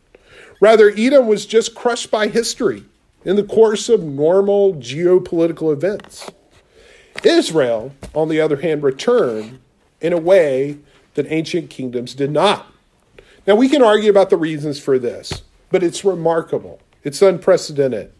Rather, 0.60 0.90
Edom 0.90 1.26
was 1.26 1.46
just 1.46 1.74
crushed 1.74 2.10
by 2.10 2.28
history 2.28 2.84
in 3.24 3.36
the 3.36 3.42
course 3.42 3.88
of 3.88 4.02
normal 4.02 4.74
geopolitical 4.74 5.72
events. 5.72 6.28
Israel, 7.24 7.94
on 8.14 8.28
the 8.28 8.40
other 8.40 8.56
hand, 8.56 8.82
returned 8.82 9.60
in 10.02 10.12
a 10.12 10.18
way 10.18 10.78
that 11.14 11.30
ancient 11.30 11.70
kingdoms 11.70 12.14
did 12.14 12.30
not. 12.30 12.66
Now, 13.46 13.54
we 13.54 13.68
can 13.68 13.82
argue 13.82 14.10
about 14.10 14.30
the 14.30 14.36
reasons 14.36 14.78
for 14.78 14.98
this, 14.98 15.42
but 15.70 15.82
it's 15.82 16.04
remarkable. 16.04 16.80
It's 17.02 17.22
unprecedented. 17.22 18.12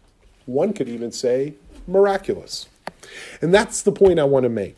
One 0.45 0.73
could 0.73 0.89
even 0.89 1.11
say 1.11 1.53
miraculous. 1.87 2.67
And 3.41 3.53
that's 3.53 3.81
the 3.81 3.91
point 3.91 4.19
I 4.19 4.25
want 4.25 4.43
to 4.43 4.49
make. 4.49 4.75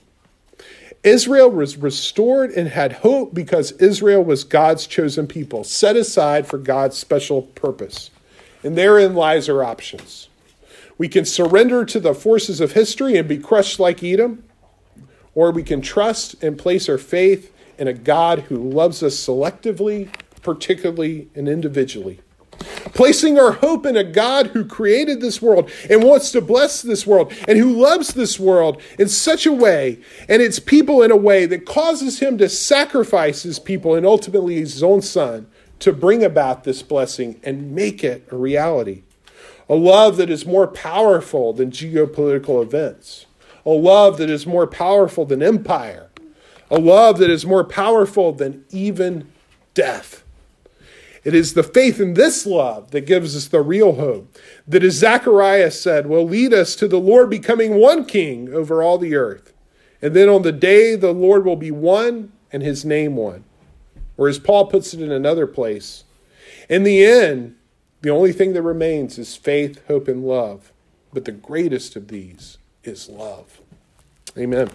Israel 1.04 1.50
was 1.52 1.78
restored 1.78 2.52
and 2.52 2.68
had 2.68 2.92
hope 2.92 3.34
because 3.34 3.72
Israel 3.74 4.24
was 4.24 4.44
God's 4.44 4.88
chosen 4.88 5.28
people, 5.28 5.64
set 5.64 5.96
aside 5.96 6.48
for 6.48 6.58
God's 6.58 6.98
special 6.98 7.44
purpose. 7.44 8.10
And 8.64 8.76
therein 8.76 9.14
lies 9.14 9.48
our 9.48 9.64
options. 9.64 10.30
We 10.98 11.08
can 11.08 11.26
surrender 11.26 11.86
to 11.86 12.00
the 12.00 12.16
forces 12.16 12.60
of 12.60 12.72
history 12.72 13.18
and 13.18 13.28
be 13.28 13.38
crushed 13.38 13.80
like 13.80 14.04
Edom, 14.04 14.44
or 15.36 15.52
we 15.52 15.62
can 15.64 15.82
trust 15.82 16.42
and 16.42 16.58
place 16.58 16.90
our 16.90 16.98
faith 16.98 17.54
in 17.78 17.88
a 17.88 17.94
God 17.94 18.40
who 18.40 18.58
loves 18.58 19.04
us 19.04 19.16
selectively, 19.16 20.10
particularly, 20.42 21.30
and 21.36 21.48
individually. 21.48 22.22
Placing 22.94 23.38
our 23.38 23.52
hope 23.52 23.86
in 23.86 23.98
a 23.98 24.04
God 24.04 24.48
who 24.48 24.64
created 24.64 25.20
this 25.20 25.42
world 25.42 25.70
and 25.90 26.02
wants 26.02 26.32
to 26.32 26.40
bless 26.40 26.82
this 26.82 27.06
world 27.06 27.34
and 27.48 27.58
who 27.58 27.74
loves 27.74 28.14
this 28.14 28.40
world 28.40 28.82
in 28.98 29.10
such 29.10 29.46
a 29.46 29.52
way 29.52 30.00
and 30.30 30.42
its 30.42 30.60
people 30.60 31.02
in 31.02 31.12
a 31.12 31.18
way 31.18 31.46
that 31.46 31.66
causes 31.66 32.20
him 32.20 32.38
to 32.38 32.48
sacrifice 32.48 33.44
his 33.44 33.60
people 33.60 33.96
and 33.96 34.06
ultimately 34.06 34.56
his 34.56 34.82
own 34.82 35.02
son 35.02 35.48
to 35.80 35.92
bring 35.92 36.24
about 36.24 36.64
this 36.64 36.82
blessing 36.82 37.40
and 37.44 37.76
make 37.76 38.04
it 38.04 38.26
a 38.32 38.38
reality. 38.38 39.04
A 39.68 39.76
love 39.76 40.16
that 40.18 40.30
is 40.30 40.46
more 40.46 40.68
powerful 40.68 41.52
than 41.52 41.72
geopolitical 41.72 42.64
events 42.64 43.26
a 43.66 43.72
love 43.72 44.18
that 44.18 44.30
is 44.30 44.46
more 44.46 44.68
powerful 44.68 45.26
than 45.26 45.42
empire, 45.42 46.10
a 46.70 46.80
love 46.80 47.18
that 47.20 47.30
is 47.30 47.46
more 47.46 47.64
powerful 47.64 48.32
than 48.32 48.64
even 48.70 49.32
death. 49.74 50.24
It 51.24 51.34
is 51.34 51.56
the 51.56 51.64
faith 51.64 52.00
in 52.00 52.14
this 52.14 52.46
love 52.46 52.92
that 52.92 53.08
gives 53.08 53.36
us 53.36 53.48
the 53.48 53.62
real 53.62 53.94
hope 53.94 54.38
that, 54.68 54.84
as 54.84 54.94
Zechariah 54.94 55.72
said, 55.72 56.06
will 56.06 56.28
lead 56.28 56.54
us 56.54 56.76
to 56.76 56.88
the 56.88 57.00
Lord 57.00 57.32
becoming 57.32 57.76
one 57.76 58.06
king 58.06 58.54
over 58.54 58.84
all 58.84 59.00
the 59.00 59.16
earth. 59.16 59.52
And 60.04 60.16
then 60.16 60.30
on 60.30 60.44
the 60.44 60.52
day, 60.52 60.96
the 60.96 61.14
Lord 61.14 61.44
will 61.44 61.56
be 61.56 61.72
one 61.72 62.32
and 62.52 62.62
his 62.62 62.86
name 62.86 63.16
one. 63.16 63.44
Or 64.18 64.28
as 64.28 64.38
Paul 64.38 64.68
puts 64.68 64.94
it 64.94 65.02
in 65.02 65.12
another 65.12 65.48
place, 65.48 66.04
in 66.70 66.84
the 66.84 67.04
end, 67.04 67.56
the 68.02 68.12
only 68.12 68.32
thing 68.32 68.54
that 68.54 68.62
remains 68.62 69.18
is 69.18 69.36
faith, 69.36 69.82
hope, 69.88 70.08
and 70.08 70.24
love. 70.24 70.72
But 71.12 71.26
the 71.26 71.32
greatest 71.32 71.96
of 71.96 72.10
these 72.10 72.60
is 72.88 73.10
love. 73.10 73.62
Amen. 74.38 74.70